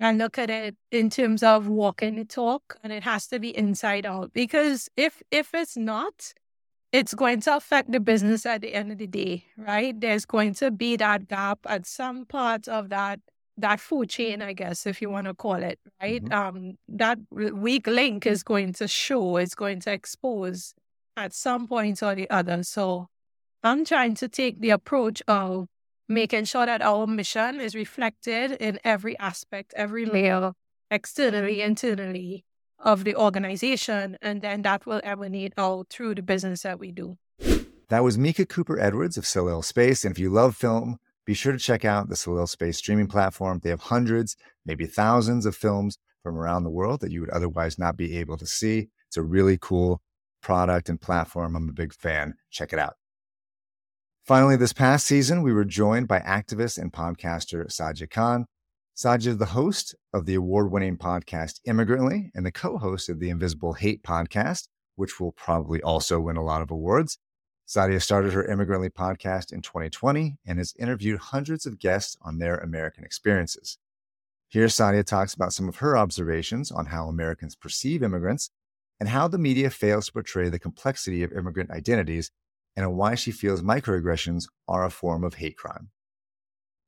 I 0.00 0.12
look 0.12 0.38
at 0.38 0.50
it 0.50 0.76
in 0.90 1.10
terms 1.10 1.42
of 1.42 1.68
walking 1.68 2.16
the 2.16 2.24
talk 2.24 2.76
and 2.82 2.92
it 2.92 3.02
has 3.02 3.26
to 3.28 3.38
be 3.38 3.56
inside 3.56 4.06
out. 4.06 4.32
Because 4.32 4.88
if 4.96 5.22
if 5.30 5.52
it's 5.52 5.76
not, 5.76 6.32
it's 6.92 7.14
going 7.14 7.40
to 7.42 7.56
affect 7.56 7.90
the 7.90 8.00
business 8.00 8.46
at 8.46 8.60
the 8.60 8.72
end 8.72 8.92
of 8.92 8.98
the 8.98 9.08
day, 9.08 9.46
right? 9.56 10.00
There's 10.00 10.24
going 10.24 10.54
to 10.54 10.70
be 10.70 10.96
that 10.96 11.26
gap 11.28 11.58
at 11.66 11.86
some 11.86 12.24
part 12.24 12.68
of 12.68 12.88
that 12.90 13.18
that 13.56 13.80
food 13.80 14.08
chain, 14.08 14.42
I 14.42 14.52
guess, 14.52 14.86
if 14.86 15.00
you 15.00 15.10
want 15.10 15.26
to 15.26 15.34
call 15.34 15.62
it, 15.62 15.78
right? 16.00 16.24
Mm-hmm. 16.24 16.56
Um, 16.56 16.78
that 16.88 17.18
weak 17.30 17.86
link 17.86 18.26
is 18.26 18.42
going 18.42 18.72
to 18.74 18.88
show, 18.88 19.36
it's 19.36 19.54
going 19.54 19.80
to 19.80 19.92
expose 19.92 20.74
at 21.16 21.32
some 21.32 21.68
point 21.68 22.02
or 22.02 22.14
the 22.14 22.28
other. 22.30 22.62
So 22.62 23.08
I'm 23.62 23.84
trying 23.84 24.14
to 24.16 24.28
take 24.28 24.60
the 24.60 24.70
approach 24.70 25.22
of 25.28 25.68
making 26.08 26.44
sure 26.44 26.66
that 26.66 26.82
our 26.82 27.06
mission 27.06 27.60
is 27.60 27.74
reflected 27.74 28.52
in 28.52 28.78
every 28.84 29.18
aspect, 29.18 29.72
every 29.76 30.04
layer, 30.04 30.52
externally, 30.90 31.62
internally 31.62 32.44
of 32.78 33.04
the 33.04 33.16
organization. 33.16 34.18
And 34.20 34.42
then 34.42 34.62
that 34.62 34.84
will 34.84 35.00
emanate 35.02 35.54
out 35.56 35.88
through 35.88 36.16
the 36.16 36.22
business 36.22 36.62
that 36.62 36.78
we 36.78 36.92
do. 36.92 37.16
That 37.88 38.02
was 38.02 38.18
Micha 38.18 38.48
Cooper 38.48 38.78
Edwards 38.78 39.16
of 39.16 39.26
Soleil 39.26 39.62
Space. 39.62 40.04
And 40.04 40.12
if 40.12 40.18
you 40.18 40.30
love 40.30 40.56
film, 40.56 40.98
be 41.24 41.34
sure 41.34 41.52
to 41.52 41.58
check 41.58 41.84
out 41.84 42.08
the 42.08 42.16
Soleil 42.16 42.46
Space 42.46 42.78
streaming 42.78 43.06
platform. 43.06 43.60
They 43.62 43.70
have 43.70 43.80
hundreds, 43.80 44.36
maybe 44.66 44.86
thousands 44.86 45.46
of 45.46 45.56
films 45.56 45.98
from 46.22 46.36
around 46.36 46.64
the 46.64 46.70
world 46.70 47.00
that 47.00 47.10
you 47.10 47.20
would 47.20 47.30
otherwise 47.30 47.78
not 47.78 47.96
be 47.96 48.18
able 48.18 48.36
to 48.36 48.46
see. 48.46 48.88
It's 49.08 49.16
a 49.16 49.22
really 49.22 49.58
cool 49.60 50.02
product 50.42 50.88
and 50.88 51.00
platform. 51.00 51.56
I'm 51.56 51.68
a 51.68 51.72
big 51.72 51.94
fan. 51.94 52.34
Check 52.50 52.72
it 52.72 52.78
out. 52.78 52.94
Finally, 54.24 54.56
this 54.56 54.72
past 54.72 55.06
season, 55.06 55.42
we 55.42 55.52
were 55.52 55.64
joined 55.64 56.08
by 56.08 56.18
activist 56.20 56.78
and 56.78 56.92
podcaster 56.92 57.66
Saadia 57.66 58.08
Khan. 58.08 58.46
Saadia 58.96 59.28
is 59.28 59.36
the 59.38 59.46
host 59.46 59.94
of 60.12 60.24
the 60.24 60.34
award 60.34 60.70
winning 60.70 60.96
podcast 60.96 61.60
Immigrantly 61.66 62.30
and 62.34 62.46
the 62.46 62.52
co 62.52 62.78
host 62.78 63.08
of 63.08 63.20
the 63.20 63.28
Invisible 63.28 63.74
Hate 63.74 64.02
podcast, 64.02 64.68
which 64.96 65.20
will 65.20 65.32
probably 65.32 65.82
also 65.82 66.20
win 66.20 66.36
a 66.36 66.44
lot 66.44 66.62
of 66.62 66.70
awards. 66.70 67.18
Saadia 67.66 68.00
started 68.00 68.32
her 68.32 68.44
Immigrantly 68.44 68.90
podcast 68.90 69.52
in 69.52 69.62
2020 69.62 70.36
and 70.46 70.58
has 70.58 70.74
interviewed 70.78 71.18
hundreds 71.18 71.64
of 71.64 71.78
guests 71.78 72.16
on 72.22 72.38
their 72.38 72.58
American 72.58 73.04
experiences. 73.04 73.78
Here, 74.48 74.66
Saadia 74.66 75.04
talks 75.04 75.34
about 75.34 75.52
some 75.52 75.68
of 75.68 75.76
her 75.76 75.96
observations 75.96 76.70
on 76.70 76.86
how 76.86 77.08
Americans 77.08 77.56
perceive 77.56 78.02
immigrants 78.02 78.50
and 79.00 79.08
how 79.08 79.28
the 79.28 79.38
media 79.38 79.70
fails 79.70 80.06
to 80.06 80.12
portray 80.12 80.48
the 80.48 80.58
complexity 80.58 81.22
of 81.22 81.32
immigrant 81.32 81.70
identities 81.70 82.30
and 82.76 82.94
why 82.94 83.14
she 83.14 83.30
feels 83.30 83.62
microaggressions 83.62 84.48
are 84.68 84.84
a 84.84 84.90
form 84.90 85.24
of 85.24 85.34
hate 85.34 85.56
crime. 85.56 85.90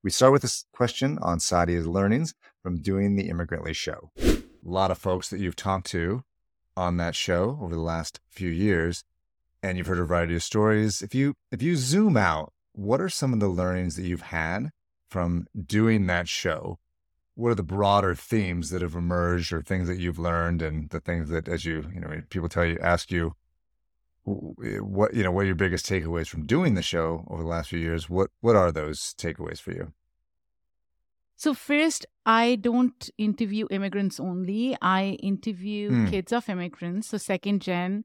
We 0.02 0.10
start 0.10 0.32
with 0.32 0.44
a 0.44 0.52
question 0.72 1.18
on 1.20 1.38
Saadia's 1.38 1.86
learnings 1.86 2.34
from 2.62 2.80
doing 2.80 3.16
the 3.16 3.28
Immigrantly 3.28 3.72
show. 3.72 4.10
A 4.18 4.42
lot 4.62 4.90
of 4.90 4.98
folks 4.98 5.28
that 5.30 5.40
you've 5.40 5.56
talked 5.56 5.86
to 5.88 6.22
on 6.76 6.96
that 6.98 7.14
show 7.14 7.58
over 7.60 7.74
the 7.74 7.80
last 7.80 8.20
few 8.28 8.50
years, 8.50 9.04
and 9.66 9.78
you've 9.78 9.86
heard 9.86 9.98
a 9.98 10.04
variety 10.04 10.36
of 10.36 10.42
stories. 10.42 11.02
If 11.02 11.14
you 11.14 11.34
if 11.50 11.62
you 11.62 11.76
zoom 11.76 12.16
out, 12.16 12.52
what 12.72 13.00
are 13.00 13.08
some 13.08 13.32
of 13.32 13.40
the 13.40 13.48
learnings 13.48 13.96
that 13.96 14.06
you've 14.06 14.22
had 14.22 14.70
from 15.10 15.46
doing 15.66 16.06
that 16.06 16.28
show? 16.28 16.78
What 17.34 17.50
are 17.50 17.54
the 17.54 17.62
broader 17.62 18.14
themes 18.14 18.70
that 18.70 18.82
have 18.82 18.94
emerged, 18.94 19.52
or 19.52 19.62
things 19.62 19.88
that 19.88 19.98
you've 19.98 20.18
learned, 20.18 20.62
and 20.62 20.88
the 20.90 21.00
things 21.00 21.28
that, 21.28 21.48
as 21.48 21.64
you 21.64 21.84
you 21.92 22.00
know, 22.00 22.22
people 22.30 22.48
tell 22.48 22.64
you, 22.64 22.78
ask 22.80 23.10
you, 23.10 23.34
what 24.26 25.14
you 25.14 25.22
know 25.22 25.30
what 25.30 25.42
are 25.42 25.46
your 25.46 25.54
biggest 25.54 25.86
takeaways 25.86 26.26
from 26.26 26.46
doing 26.46 26.74
the 26.74 26.82
show 26.82 27.24
over 27.28 27.42
the 27.42 27.48
last 27.48 27.68
few 27.68 27.78
years 27.78 28.10
what 28.10 28.28
what 28.40 28.56
are 28.56 28.72
those 28.72 29.14
takeaways 29.16 29.60
for 29.60 29.70
you 29.70 29.92
so 31.36 31.54
first 31.54 32.06
i 32.24 32.56
don't 32.56 33.08
interview 33.18 33.68
immigrants 33.70 34.18
only 34.18 34.76
i 34.82 35.16
interview 35.22 35.92
mm. 35.92 36.10
kids 36.10 36.32
of 36.32 36.48
immigrants 36.48 37.08
so 37.08 37.16
second 37.16 37.62
gen 37.62 38.04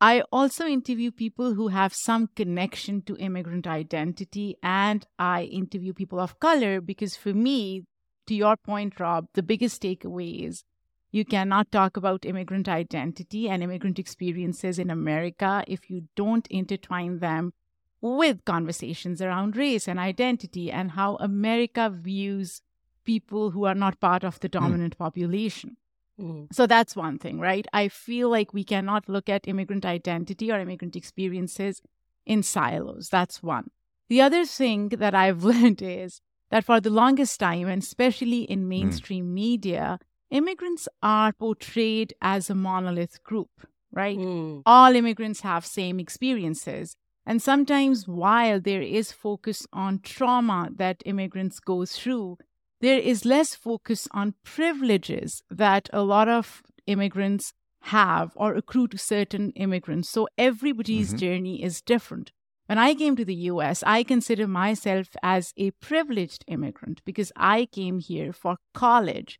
i 0.00 0.22
also 0.32 0.66
interview 0.66 1.10
people 1.10 1.54
who 1.54 1.68
have 1.68 1.94
some 1.94 2.28
connection 2.36 3.02
to 3.02 3.16
immigrant 3.16 3.66
identity 3.66 4.56
and 4.62 5.06
i 5.18 5.42
interview 5.44 5.92
people 5.92 6.20
of 6.20 6.38
color 6.40 6.80
because 6.80 7.16
for 7.16 7.34
me 7.34 7.84
to 8.26 8.34
your 8.34 8.56
point 8.56 9.00
rob 9.00 9.26
the 9.34 9.42
biggest 9.42 9.82
takeaway 9.82 10.46
is 10.46 10.64
you 11.10 11.24
cannot 11.24 11.72
talk 11.72 11.96
about 11.96 12.26
immigrant 12.26 12.68
identity 12.68 13.48
and 13.48 13.62
immigrant 13.62 13.98
experiences 13.98 14.78
in 14.78 14.90
America 14.90 15.64
if 15.66 15.88
you 15.88 16.02
don't 16.14 16.46
intertwine 16.48 17.18
them 17.20 17.52
with 18.00 18.44
conversations 18.44 19.22
around 19.22 19.56
race 19.56 19.88
and 19.88 19.98
identity 19.98 20.70
and 20.70 20.92
how 20.92 21.16
America 21.16 21.90
views 21.90 22.60
people 23.04 23.50
who 23.52 23.64
are 23.64 23.74
not 23.74 23.98
part 24.00 24.22
of 24.22 24.38
the 24.40 24.48
hmm. 24.48 24.58
dominant 24.58 24.94
mm. 24.94 24.98
population. 24.98 25.77
Mm. 26.20 26.48
So 26.52 26.66
that's 26.66 26.96
one 26.96 27.18
thing, 27.18 27.38
right? 27.38 27.66
I 27.72 27.88
feel 27.88 28.28
like 28.28 28.52
we 28.52 28.64
cannot 28.64 29.08
look 29.08 29.28
at 29.28 29.46
immigrant 29.46 29.84
identity 29.84 30.50
or 30.50 30.58
immigrant 30.58 30.96
experiences 30.96 31.80
in 32.26 32.42
silos. 32.42 33.08
That's 33.08 33.42
one. 33.42 33.70
The 34.08 34.20
other 34.20 34.44
thing 34.44 34.88
that 34.90 35.14
I've 35.14 35.44
learned 35.52 35.82
is 35.82 36.20
that 36.50 36.64
for 36.64 36.80
the 36.80 36.90
longest 36.90 37.38
time, 37.40 37.68
and 37.68 37.82
especially 37.82 38.42
in 38.42 38.60
hmm. 38.60 38.68
mainstream 38.68 39.26
mm. 39.26 39.34
media, 39.34 39.98
immigrants 40.30 40.88
are 41.02 41.32
portrayed 41.32 42.14
as 42.20 42.50
a 42.50 42.54
monolith 42.54 43.22
group, 43.22 43.50
right? 43.92 44.18
Mm. 44.18 44.62
All 44.66 44.94
immigrants 44.94 45.40
have 45.40 45.64
same 45.64 46.00
experiences. 46.00 46.96
And 47.26 47.42
sometimes 47.42 48.08
while 48.08 48.60
there 48.60 48.80
is 48.80 49.12
focus 49.12 49.66
on 49.72 50.00
trauma 50.00 50.70
that 50.76 51.02
immigrants 51.04 51.60
go 51.60 51.84
through, 51.84 52.38
there 52.80 52.98
is 52.98 53.24
less 53.24 53.54
focus 53.54 54.08
on 54.12 54.34
privileges 54.44 55.42
that 55.50 55.88
a 55.92 56.02
lot 56.02 56.28
of 56.28 56.62
immigrants 56.86 57.52
have 57.82 58.32
or 58.36 58.54
accrue 58.54 58.88
to 58.88 58.98
certain 58.98 59.52
immigrants. 59.52 60.10
So 60.10 60.28
everybody's 60.36 61.08
mm-hmm. 61.08 61.18
journey 61.18 61.62
is 61.62 61.80
different. 61.80 62.32
When 62.66 62.78
I 62.78 62.94
came 62.94 63.16
to 63.16 63.24
the 63.24 63.34
US, 63.52 63.82
I 63.86 64.02
consider 64.02 64.46
myself 64.46 65.08
as 65.22 65.52
a 65.56 65.70
privileged 65.72 66.44
immigrant 66.46 67.00
because 67.04 67.32
I 67.34 67.66
came 67.66 67.98
here 67.98 68.32
for 68.32 68.58
college 68.74 69.38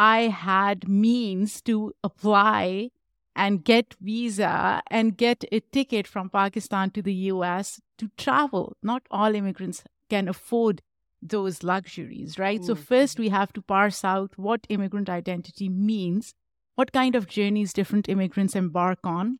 I 0.00 0.28
had 0.28 0.88
means 0.88 1.60
to 1.62 1.92
apply 2.02 2.88
and 3.36 3.62
get 3.62 3.96
visa 4.00 4.82
and 4.90 5.14
get 5.14 5.44
a 5.52 5.60
ticket 5.60 6.06
from 6.06 6.30
Pakistan 6.30 6.90
to 6.92 7.02
the 7.02 7.12
US 7.34 7.82
to 7.98 8.08
travel. 8.16 8.78
Not 8.82 9.02
all 9.10 9.34
immigrants 9.34 9.84
can 10.08 10.26
afford 10.26 10.80
those 11.22 11.62
luxuries, 11.62 12.38
right? 12.38 12.60
Mm-hmm. 12.60 12.66
So, 12.66 12.74
first 12.74 13.18
we 13.18 13.28
have 13.28 13.52
to 13.54 13.62
parse 13.62 14.04
out 14.04 14.32
what 14.36 14.66
immigrant 14.68 15.08
identity 15.08 15.68
means, 15.68 16.34
what 16.74 16.92
kind 16.92 17.14
of 17.14 17.26
journeys 17.26 17.72
different 17.72 18.08
immigrants 18.08 18.56
embark 18.56 18.98
on, 19.04 19.38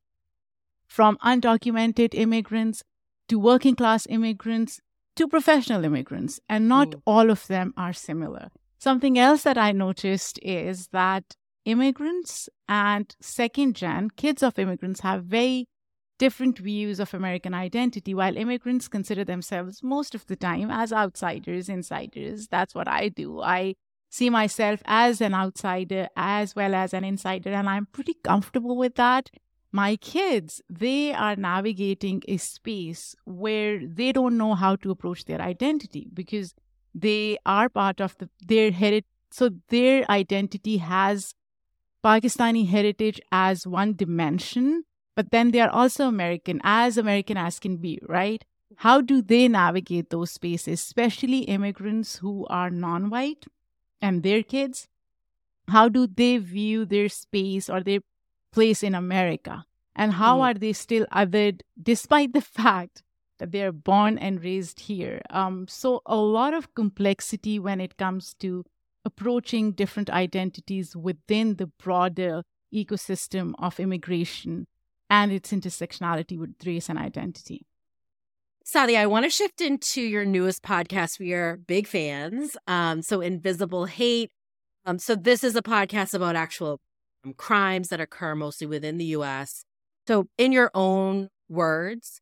from 0.87 1.16
undocumented 1.19 2.14
immigrants 2.14 2.83
to 3.29 3.38
working 3.38 3.77
class 3.77 4.07
immigrants 4.09 4.81
to 5.16 5.29
professional 5.29 5.85
immigrants, 5.85 6.40
and 6.49 6.69
not 6.69 6.88
mm. 6.88 7.03
all 7.07 7.31
of 7.31 7.47
them 7.47 7.73
are 7.77 7.93
similar. 7.93 8.51
Something 8.79 9.19
else 9.19 9.43
that 9.43 9.59
I 9.59 9.73
noticed 9.73 10.38
is 10.43 10.88
that 10.88 11.37
immigrants 11.64 12.49
and 12.69 13.14
second 13.21 13.77
gen 13.77 14.11
kids 14.16 14.43
of 14.43 14.59
immigrants 14.59 15.01
have 15.01 15.25
very 15.25 15.69
different 16.20 16.59
views 16.59 17.00
of 17.00 17.14
American 17.14 17.54
identity, 17.54 18.14
while 18.14 18.37
immigrants 18.37 18.88
consider 18.88 19.24
themselves 19.24 19.83
most 19.83 20.14
of 20.14 20.26
the 20.26 20.37
time 20.37 20.70
as 20.70 20.92
outsiders, 20.92 21.68
insiders. 21.68 22.46
That's 22.48 22.74
what 22.74 22.87
I 22.87 23.09
do. 23.09 23.40
I 23.40 23.74
see 24.11 24.28
myself 24.28 24.83
as 24.85 25.22
an 25.22 25.35
outsider 25.35 26.09
as 26.16 26.54
well 26.54 26.74
as 26.74 26.92
an 26.92 27.04
insider, 27.04 27.50
and 27.50 27.68
I'm 27.68 27.87
pretty 27.87 28.16
comfortable 28.22 28.76
with 28.76 28.96
that. 28.96 29.30
My 29.72 29.96
kids, 29.96 30.61
they 30.68 31.14
are 31.14 31.37
navigating 31.37 32.22
a 32.28 32.37
space 32.37 33.14
where 33.24 33.80
they 33.87 34.12
don't 34.12 34.37
know 34.37 34.54
how 34.54 34.76
to 34.76 34.90
approach 34.90 35.24
their 35.24 35.40
identity 35.40 36.09
because 36.12 36.54
they 36.94 37.38
are 37.46 37.68
part 37.68 38.00
of 38.00 38.16
the 38.18 38.28
their 38.52 38.70
heritage 38.72 39.06
so 39.33 39.48
their 39.68 39.98
identity 40.11 40.78
has 40.78 41.35
pakistani 42.04 42.62
heritage 42.68 43.20
as 43.30 43.66
one 43.66 43.92
dimension 43.94 44.83
but 45.20 45.30
then 45.30 45.50
they 45.50 45.61
are 45.61 45.70
also 45.70 46.09
american 46.09 46.61
as 46.64 46.96
american 46.96 47.37
as 47.37 47.59
can 47.59 47.76
be 47.76 47.98
right 48.09 48.44
how 48.76 49.00
do 49.00 49.20
they 49.20 49.46
navigate 49.48 50.09
those 50.11 50.30
spaces 50.30 50.80
especially 50.80 51.40
immigrants 51.40 52.16
who 52.16 52.46
are 52.48 52.70
non-white 52.70 53.44
and 54.00 54.22
their 54.22 54.42
kids 54.42 54.88
how 55.68 55.88
do 55.88 56.06
they 56.06 56.38
view 56.38 56.87
their 56.87 57.09
space 57.09 57.68
or 57.68 57.83
their 57.83 58.00
place 58.50 58.83
in 58.83 58.94
america 58.94 59.66
and 59.94 60.14
how 60.14 60.38
mm. 60.38 60.42
are 60.42 60.54
they 60.54 60.72
still 60.72 61.06
othered 61.12 61.61
despite 61.92 62.33
the 62.33 62.40
fact 62.62 63.02
that 63.40 63.52
they're 63.52 63.72
born 63.72 64.18
and 64.18 64.44
raised 64.44 64.80
here. 64.80 65.22
Um, 65.30 65.66
so, 65.66 66.02
a 66.06 66.16
lot 66.16 66.54
of 66.54 66.74
complexity 66.74 67.59
when 67.59 67.80
it 67.80 67.96
comes 67.96 68.35
to 68.35 68.64
approaching 69.04 69.72
different 69.72 70.11
identities 70.11 70.94
within 70.94 71.56
the 71.56 71.66
broader 71.66 72.42
ecosystem 72.72 73.54
of 73.59 73.80
immigration 73.80 74.66
and 75.11 75.33
its 75.33 75.53
intersectionality 75.53 76.38
with 76.38 76.55
race 76.64 76.88
and 76.88 76.99
identity. 76.99 77.66
Saadia, 78.64 78.99
I 78.99 79.07
want 79.07 79.25
to 79.25 79.31
shift 79.31 79.61
into 79.61 80.01
your 80.01 80.25
newest 80.25 80.62
podcast. 80.62 81.18
We 81.18 81.33
are 81.33 81.57
big 81.57 81.87
fans. 81.87 82.57
Um, 82.66 83.03
so, 83.03 83.20
Invisible 83.20 83.87
Hate. 83.87 84.31
Um, 84.87 84.99
so, 84.99 85.16
this 85.16 85.42
is 85.42 85.57
a 85.57 85.62
podcast 85.62 86.14
about 86.14 86.37
actual 86.37 86.81
um, 87.25 87.35
crimes 87.35 87.88
that 87.88 88.01
occur 88.01 88.35
mostly 88.35 88.68
within 88.68 88.96
the 88.96 89.07
US. 89.07 89.64
So, 90.07 90.29
in 90.38 90.53
your 90.53 90.70
own 90.73 91.31
words, 91.49 92.20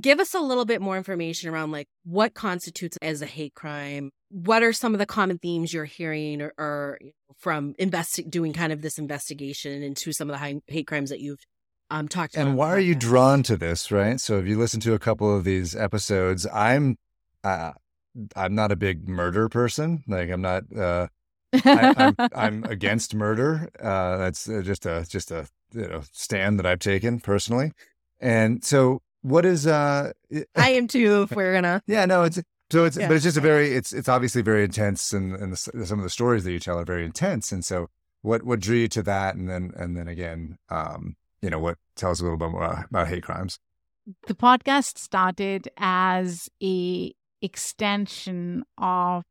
give 0.00 0.20
us 0.20 0.34
a 0.34 0.40
little 0.40 0.64
bit 0.64 0.80
more 0.80 0.96
information 0.96 1.50
around 1.50 1.72
like 1.72 1.88
what 2.04 2.32
constitutes 2.32 2.96
as 3.02 3.20
a 3.20 3.26
hate 3.26 3.54
crime 3.54 4.12
what 4.32 4.62
are 4.62 4.72
some 4.72 4.94
of 4.94 4.98
the 4.98 5.06
common 5.06 5.38
themes 5.38 5.74
you're 5.74 5.84
hearing 5.84 6.40
or, 6.40 6.54
or 6.56 6.98
from 7.36 7.74
investi- 7.74 8.28
doing 8.28 8.54
kind 8.54 8.72
of 8.72 8.80
this 8.80 8.98
investigation 8.98 9.82
into 9.82 10.10
some 10.12 10.30
of 10.30 10.32
the 10.32 10.38
high, 10.38 10.54
hate 10.66 10.86
crimes 10.86 11.10
that 11.10 11.20
you've 11.20 11.44
um, 11.92 12.08
talked 12.08 12.36
and 12.36 12.56
why 12.56 12.70
are 12.70 12.80
you 12.80 12.94
drawn 12.94 13.42
to 13.42 13.56
this 13.56 13.90
right 13.92 14.20
so 14.20 14.38
if 14.38 14.46
you 14.46 14.58
listen 14.58 14.80
to 14.80 14.94
a 14.94 14.98
couple 14.98 15.34
of 15.34 15.44
these 15.44 15.76
episodes 15.76 16.46
i'm 16.52 16.96
uh, 17.44 17.72
I'm 18.36 18.54
not 18.54 18.72
a 18.72 18.76
big 18.76 19.08
murder 19.08 19.48
person. 19.48 20.04
Like 20.06 20.30
I'm 20.30 20.42
not. 20.42 20.64
Uh, 20.74 21.08
I, 21.52 21.94
am 21.96 22.14
I'm, 22.18 22.28
I'm 22.34 22.64
against 22.68 23.14
murder. 23.14 23.68
Uh, 23.80 24.16
that's 24.18 24.48
uh, 24.48 24.62
just 24.62 24.86
a 24.86 25.06
just 25.08 25.30
a 25.30 25.48
you 25.72 25.88
know 25.88 26.02
stand 26.12 26.58
that 26.58 26.66
I've 26.66 26.78
taken 26.78 27.20
personally. 27.20 27.72
And 28.20 28.64
so, 28.64 29.02
what 29.22 29.44
is? 29.44 29.66
uh 29.66 30.12
I 30.56 30.70
am 30.72 30.88
too. 30.88 31.22
If 31.22 31.32
we're 31.32 31.54
gonna. 31.54 31.82
Yeah. 31.86 32.04
No. 32.04 32.24
It's 32.24 32.40
so 32.70 32.84
it's 32.84 32.96
yeah. 32.96 33.08
but 33.08 33.14
it's 33.14 33.24
just 33.24 33.36
a 33.36 33.42
very 33.42 33.74
it's 33.74 33.92
it's 33.92 34.08
obviously 34.08 34.42
very 34.42 34.64
intense, 34.64 35.12
and 35.12 35.34
and 35.34 35.52
the, 35.52 35.86
some 35.86 35.98
of 35.98 36.04
the 36.04 36.10
stories 36.10 36.44
that 36.44 36.52
you 36.52 36.58
tell 36.58 36.78
are 36.78 36.84
very 36.84 37.04
intense. 37.04 37.52
And 37.52 37.64
so, 37.64 37.88
what 38.22 38.42
what 38.42 38.60
drew 38.60 38.76
you 38.76 38.88
to 38.88 39.02
that? 39.04 39.34
And 39.34 39.48
then 39.48 39.72
and 39.76 39.96
then 39.96 40.08
again, 40.08 40.58
um, 40.68 41.16
you 41.42 41.50
know, 41.50 41.58
what 41.58 41.76
tell 41.96 42.12
us 42.12 42.20
a 42.20 42.22
little 42.22 42.38
bit 42.38 42.50
more 42.50 42.86
about 42.88 43.08
hate 43.08 43.24
crimes. 43.24 43.58
The 44.26 44.34
podcast 44.34 44.98
started 44.98 45.68
as 45.76 46.48
a 46.62 47.12
extension 47.40 48.64
of 48.78 49.24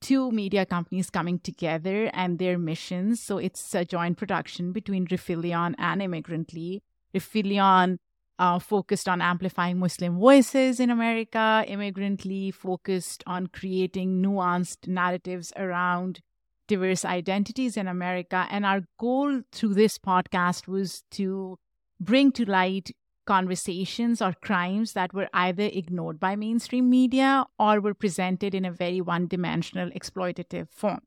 two 0.00 0.30
media 0.30 0.64
companies 0.64 1.10
coming 1.10 1.38
together 1.40 2.10
and 2.12 2.38
their 2.38 2.58
missions. 2.58 3.20
So 3.20 3.38
it's 3.38 3.74
a 3.74 3.84
joint 3.84 4.16
production 4.16 4.72
between 4.72 5.06
Rifelion 5.06 5.74
and 5.78 6.00
Immigrantly. 6.00 6.82
Rifelion 7.14 7.98
uh, 8.38 8.58
focused 8.58 9.08
on 9.08 9.20
amplifying 9.20 9.78
Muslim 9.78 10.18
voices 10.18 10.78
in 10.78 10.90
America, 10.90 11.64
Immigrantly 11.66 12.52
focused 12.52 13.24
on 13.26 13.48
creating 13.48 14.22
nuanced 14.22 14.86
narratives 14.86 15.52
around 15.56 16.20
diverse 16.68 17.04
identities 17.04 17.76
in 17.76 17.88
America. 17.88 18.46
And 18.50 18.64
our 18.64 18.82
goal 18.98 19.42
through 19.50 19.74
this 19.74 19.98
podcast 19.98 20.68
was 20.68 21.02
to 21.12 21.58
bring 22.00 22.30
to 22.32 22.44
light 22.48 22.90
conversations 23.26 24.22
or 24.22 24.32
crimes 24.40 24.92
that 24.92 25.12
were 25.12 25.28
either 25.34 25.64
ignored 25.64 26.18
by 26.18 26.36
mainstream 26.36 26.88
media 26.88 27.44
or 27.58 27.80
were 27.80 27.94
presented 27.94 28.54
in 28.54 28.64
a 28.64 28.70
very 28.70 29.00
one 29.00 29.26
dimensional 29.26 29.90
exploitative 29.90 30.68
form. 30.70 31.00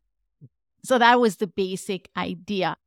So 0.83 0.97
that 0.97 1.19
was 1.19 1.37
the 1.37 1.47
basic 1.47 2.09
idea. 2.17 2.77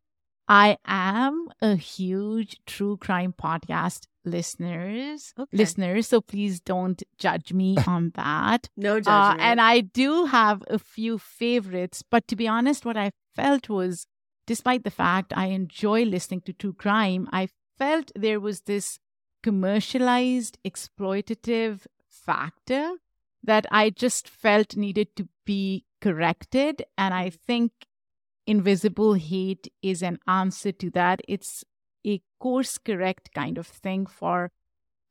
I 0.49 0.79
am 0.85 1.49
a 1.61 1.77
huge 1.77 2.59
true 2.67 2.97
crime 2.97 3.35
podcast 3.37 4.07
listeners 4.27 5.35
okay. 5.39 5.55
listeners 5.55 6.07
so 6.07 6.19
please 6.19 6.59
don't 6.59 7.03
judge 7.19 7.53
me 7.53 7.77
on 7.87 8.11
that 8.15 8.71
no 8.75 8.99
judgment. 8.99 9.39
Uh, 9.39 9.43
and 9.43 9.61
i 9.61 9.81
do 9.81 10.25
have 10.25 10.63
a 10.69 10.79
few 10.79 11.19
favorites 11.19 12.03
but 12.11 12.27
to 12.27 12.35
be 12.35 12.49
honest 12.49 12.87
what 12.87 12.97
i 12.97 13.11
felt 13.37 13.69
was 13.69 14.07
despite 14.47 14.83
the 14.83 14.91
fact 14.91 15.35
i 15.37 15.49
enjoy 15.49 16.05
listening 16.05 16.41
to 16.41 16.55
true 16.55 16.73
crime 16.73 17.29
i 17.35 17.47
felt 17.77 18.11
there 18.15 18.41
was 18.41 18.63
this 18.63 18.99
commercialized, 19.45 20.57
exploitative 20.65 21.87
factor 22.09 22.93
that 23.43 23.67
I 23.71 23.91
just 23.91 24.27
felt 24.27 24.75
needed 24.75 25.15
to 25.17 25.29
be 25.45 25.85
corrected. 26.01 26.83
And 26.97 27.13
I 27.13 27.29
think 27.29 27.73
invisible 28.47 29.15
hate 29.15 29.73
is 29.83 30.03
an 30.03 30.19
answer 30.27 30.73
to 30.73 30.91
that. 30.91 31.21
It's 31.29 31.65
a 32.07 32.21
course 32.41 32.79
correct 32.79 33.31
kind 33.35 33.59
of 33.59 33.67
thing 33.67 34.07
for 34.07 34.51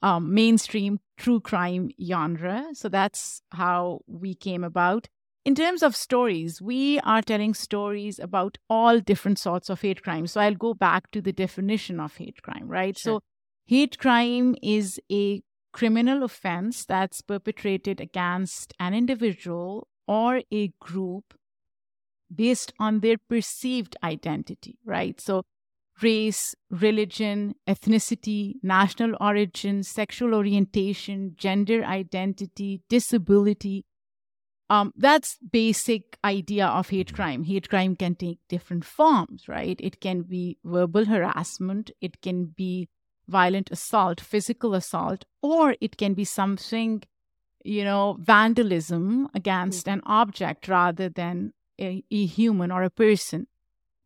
um, 0.01 0.33
mainstream 0.33 0.99
true 1.17 1.39
crime 1.39 1.89
genre. 2.01 2.67
So 2.73 2.89
that's 2.89 3.41
how 3.51 4.01
we 4.07 4.35
came 4.35 4.63
about. 4.63 5.07
In 5.45 5.55
terms 5.55 5.83
of 5.83 5.95
stories, 5.95 6.61
we 6.61 6.99
are 6.99 7.21
telling 7.21 7.53
stories 7.53 8.17
about 8.17 8.57
all 8.69 8.99
different 8.99 9.39
sorts 9.39 9.69
of 9.69 9.81
hate 9.81 10.03
crime. 10.03 10.27
So 10.27 10.39
I'll 10.39 10.55
go 10.55 10.73
back 10.73 11.11
to 11.11 11.21
the 11.21 11.33
definition 11.33 11.99
of 11.99 12.15
hate 12.15 12.41
crime, 12.41 12.67
right? 12.67 12.97
Sure. 12.97 13.15
So 13.15 13.19
Hate 13.65 13.97
crime 13.97 14.55
is 14.61 14.99
a 15.09 15.41
criminal 15.71 16.23
offense 16.23 16.85
that's 16.85 17.21
perpetrated 17.21 18.01
against 18.01 18.73
an 18.77 18.93
individual 18.93 19.87
or 20.05 20.41
a 20.51 20.67
group 20.79 21.33
based 22.35 22.73
on 22.79 22.99
their 22.99 23.17
perceived 23.17 23.95
identity, 24.03 24.77
right? 24.85 25.19
So, 25.19 25.43
race, 26.01 26.55
religion, 26.69 27.55
ethnicity, 27.67 28.55
national 28.63 29.15
origin, 29.19 29.83
sexual 29.83 30.33
orientation, 30.33 31.35
gender 31.37 31.83
identity, 31.83 32.81
disability. 32.89 33.85
Um, 34.69 34.91
that's 34.95 35.37
basic 35.51 36.17
idea 36.23 36.65
of 36.65 36.89
hate 36.89 37.13
crime. 37.13 37.43
Hate 37.43 37.69
crime 37.69 37.95
can 37.95 38.15
take 38.15 38.39
different 38.49 38.85
forms, 38.85 39.47
right? 39.47 39.79
It 39.79 40.01
can 40.01 40.23
be 40.23 40.57
verbal 40.63 41.05
harassment. 41.05 41.91
It 42.01 42.21
can 42.21 42.45
be 42.45 42.89
violent 43.27 43.71
assault, 43.71 44.19
physical 44.19 44.73
assault, 44.73 45.25
or 45.41 45.75
it 45.79 45.97
can 45.97 46.13
be 46.13 46.25
something, 46.25 47.03
you 47.63 47.83
know, 47.83 48.17
vandalism 48.19 49.29
against 49.33 49.85
mm-hmm. 49.85 49.99
an 49.99 50.01
object 50.05 50.67
rather 50.67 51.09
than 51.09 51.53
a, 51.79 52.03
a 52.11 52.25
human 52.25 52.71
or 52.71 52.83
a 52.83 52.89
person. 52.89 53.47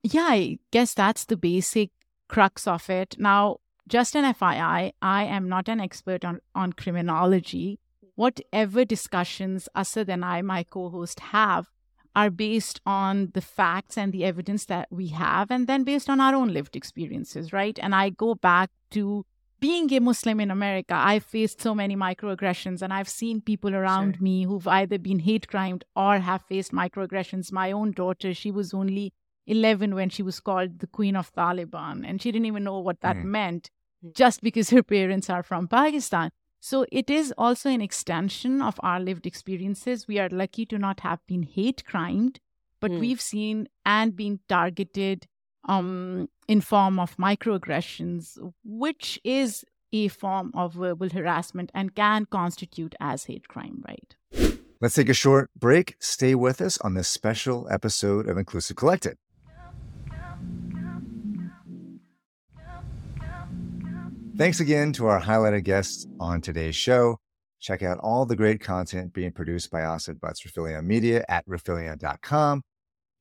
Yeah, 0.03 0.27
I 0.29 0.59
guess 0.71 0.93
that's 0.93 1.25
the 1.25 1.37
basic 1.37 1.91
crux 2.27 2.67
of 2.67 2.89
it. 2.89 3.15
Now, 3.17 3.57
just 3.87 4.15
an 4.15 4.25
FYI, 4.25 4.91
I 5.01 5.23
am 5.23 5.47
not 5.47 5.69
an 5.69 5.79
expert 5.79 6.25
on, 6.25 6.41
on 6.53 6.73
criminology. 6.73 7.79
Whatever 8.15 8.83
discussions 8.83 9.69
Asad 9.75 10.09
and 10.09 10.25
I, 10.25 10.41
my 10.41 10.63
co 10.63 10.89
host, 10.89 11.19
have 11.19 11.67
are 12.15 12.31
based 12.31 12.81
on 12.83 13.29
the 13.35 13.41
facts 13.41 13.95
and 13.95 14.11
the 14.11 14.25
evidence 14.25 14.65
that 14.65 14.87
we 14.91 15.09
have, 15.09 15.51
and 15.51 15.67
then 15.67 15.83
based 15.83 16.09
on 16.09 16.19
our 16.19 16.33
own 16.33 16.51
lived 16.51 16.75
experiences, 16.75 17.53
right? 17.53 17.77
And 17.79 17.93
I 17.93 18.09
go 18.09 18.33
back 18.33 18.71
to 18.91 19.23
being 19.59 19.91
a 19.93 19.99
Muslim 19.99 20.39
in 20.39 20.51
America, 20.51 20.93
I've 20.93 21.23
faced 21.23 21.61
so 21.61 21.73
many 21.73 21.95
microaggressions, 21.95 22.81
and 22.81 22.93
I've 22.93 23.09
seen 23.09 23.41
people 23.41 23.75
around 23.75 24.15
sure. 24.15 24.23
me 24.23 24.43
who've 24.43 24.67
either 24.67 24.97
been 24.97 25.19
hate 25.19 25.47
crimed 25.47 25.83
or 25.95 26.19
have 26.19 26.43
faced 26.43 26.71
microaggressions. 26.71 27.51
My 27.51 27.71
own 27.71 27.91
daughter, 27.91 28.33
she 28.33 28.51
was 28.51 28.73
only 28.73 29.13
11 29.47 29.95
when 29.95 30.09
she 30.09 30.21
was 30.21 30.39
called 30.39 30.79
the 30.79 30.87
Queen 30.87 31.15
of 31.15 31.33
Taliban, 31.33 32.07
and 32.07 32.21
she 32.21 32.31
didn't 32.31 32.45
even 32.45 32.63
know 32.63 32.79
what 32.79 33.01
that 33.01 33.15
mm. 33.15 33.25
meant 33.25 33.69
just 34.13 34.41
because 34.41 34.69
her 34.69 34.83
parents 34.83 35.29
are 35.29 35.43
from 35.43 35.67
Pakistan. 35.67 36.31
So 36.59 36.85
it 36.91 37.09
is 37.09 37.33
also 37.37 37.69
an 37.69 37.81
extension 37.81 38.61
of 38.61 38.79
our 38.81 38.99
lived 38.99 39.25
experiences. 39.25 40.07
We 40.07 40.19
are 40.19 40.29
lucky 40.29 40.65
to 40.67 40.77
not 40.77 41.01
have 41.01 41.19
been 41.27 41.43
hate 41.43 41.85
crimed, 41.85 42.39
but 42.79 42.91
mm. 42.91 42.99
we've 42.99 43.21
seen 43.21 43.69
and 43.85 44.15
been 44.15 44.39
targeted 44.47 45.27
um, 45.67 46.29
in 46.47 46.61
form 46.61 46.99
of 46.99 47.15
microaggressions, 47.17 48.37
which 48.63 49.19
is 49.23 49.65
a 49.93 50.07
form 50.09 50.51
of 50.53 50.73
verbal 50.73 51.09
harassment 51.09 51.71
and 51.73 51.95
can 51.95 52.25
constitute 52.25 52.95
as 52.99 53.25
hate 53.25 53.47
crime, 53.47 53.83
right? 53.87 54.15
Let's 54.79 54.95
take 54.95 55.09
a 55.09 55.13
short 55.13 55.49
break. 55.55 55.95
Stay 55.99 56.35
with 56.35 56.61
us 56.61 56.77
on 56.79 56.93
this 56.93 57.07
special 57.07 57.67
episode 57.71 58.27
of 58.27 58.37
Inclusive 58.37 58.75
Collective. 58.75 59.17
Thanks 64.37 64.59
again 64.59 64.93
to 64.93 65.07
our 65.07 65.19
highlighted 65.19 65.63
guests 65.63 66.05
on 66.19 66.41
today's 66.41 66.75
show. 66.75 67.17
Check 67.59 67.81
out 67.81 67.97
all 67.97 68.27
the 68.27 68.35
great 68.35 68.61
content 68.61 69.11
being 69.11 69.31
produced 69.31 69.71
by 69.71 69.81
Asad 69.81 70.21
Butts 70.21 70.43
Rifelion 70.43 70.85
Media 70.85 71.25
at 71.27 71.43
rifelion.com. 71.47 72.61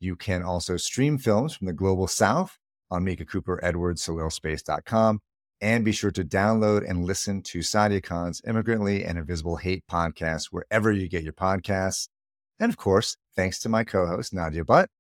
You 0.01 0.17
can 0.17 0.43
also 0.43 0.77
stream 0.77 1.19
films 1.19 1.55
from 1.55 1.67
the 1.67 1.73
global 1.73 2.07
south 2.07 2.59
on 2.91 3.05
Micha 3.05 3.29
Cooper 3.29 3.59
Edwards 3.63 4.05
Soleilspace.com. 4.05 5.21
And 5.63 5.85
be 5.85 5.93
sure 5.93 6.11
to 6.11 6.25
download 6.25 6.89
and 6.89 7.07
listen 7.07 7.43
to 7.45 7.61
Saadia 7.61 8.03
Khan's 8.03 8.43
Immigrantly 8.47 9.07
and 9.07 9.17
Invisible 9.17 9.57
Hate 9.57 9.85
podcast 9.91 10.49
wherever 10.51 10.93
you 10.93 11.09
get 11.09 11.23
your 11.23 11.33
podcasts. 11.33 12.09
And 12.61 12.71
of 12.71 12.77
course, 12.77 13.17
thanks 13.35 13.59
to 13.61 13.71
my 13.71 13.83
co 13.85 14.07
host, 14.07 14.35
Nadia 14.35 14.65
Butt. 14.65 14.91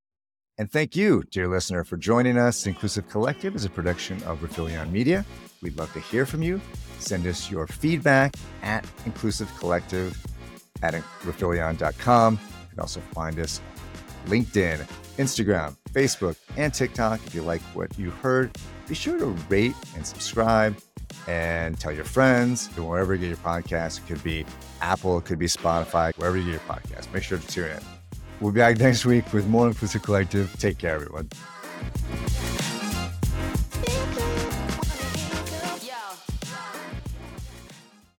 And 0.58 0.72
thank 0.72 0.96
you, 0.96 1.22
dear 1.30 1.48
listener, 1.48 1.84
for 1.84 1.98
joining 1.98 2.38
us. 2.38 2.66
Inclusive 2.66 3.08
Collective 3.10 3.54
is 3.54 3.66
a 3.66 3.70
production 3.70 4.22
of 4.22 4.40
Rifelion 4.40 4.90
Media. 4.90 5.26
We'd 5.60 5.76
love 5.76 5.92
to 5.92 6.00
hear 6.00 6.24
from 6.24 6.42
you. 6.42 6.60
Send 6.98 7.26
us 7.26 7.50
your 7.50 7.66
feedback 7.66 8.34
at 8.62 8.86
Inclusive 9.04 9.54
Collective 9.58 10.16
at 10.82 10.94
rifelion.com. 10.94 12.34
You 12.34 12.68
can 12.70 12.80
also 12.80 13.00
find 13.12 13.38
us 13.38 13.60
LinkedIn, 14.26 14.86
Instagram, 15.18 15.76
Facebook, 15.92 16.36
and 16.56 16.72
TikTok. 16.72 17.20
If 17.26 17.34
you 17.34 17.42
like 17.42 17.62
what 17.74 17.98
you 17.98 18.10
heard, 18.10 18.56
be 18.88 18.94
sure 18.94 19.18
to 19.18 19.26
rate 19.48 19.74
and 19.94 20.06
subscribe 20.06 20.76
and 21.26 21.78
tell 21.78 21.92
your 21.92 22.04
friends 22.04 22.68
and 22.76 22.88
wherever 22.88 23.14
you 23.14 23.20
get 23.20 23.28
your 23.28 23.36
podcast. 23.38 23.98
It 23.98 24.06
could 24.06 24.22
be 24.22 24.44
Apple, 24.80 25.18
it 25.18 25.24
could 25.24 25.38
be 25.38 25.46
Spotify, 25.46 26.14
wherever 26.16 26.36
you 26.36 26.44
get 26.44 26.52
your 26.52 26.60
podcast. 26.60 27.12
Make 27.12 27.22
sure 27.22 27.38
to 27.38 27.46
tune 27.46 27.70
in. 27.70 27.80
We'll 28.40 28.52
be 28.52 28.60
back 28.60 28.78
next 28.78 29.06
week 29.06 29.32
with 29.32 29.46
more 29.46 29.68
Inclusive 29.68 30.02
Collective. 30.02 30.54
Take 30.58 30.78
care, 30.78 30.94
everyone. 30.94 31.30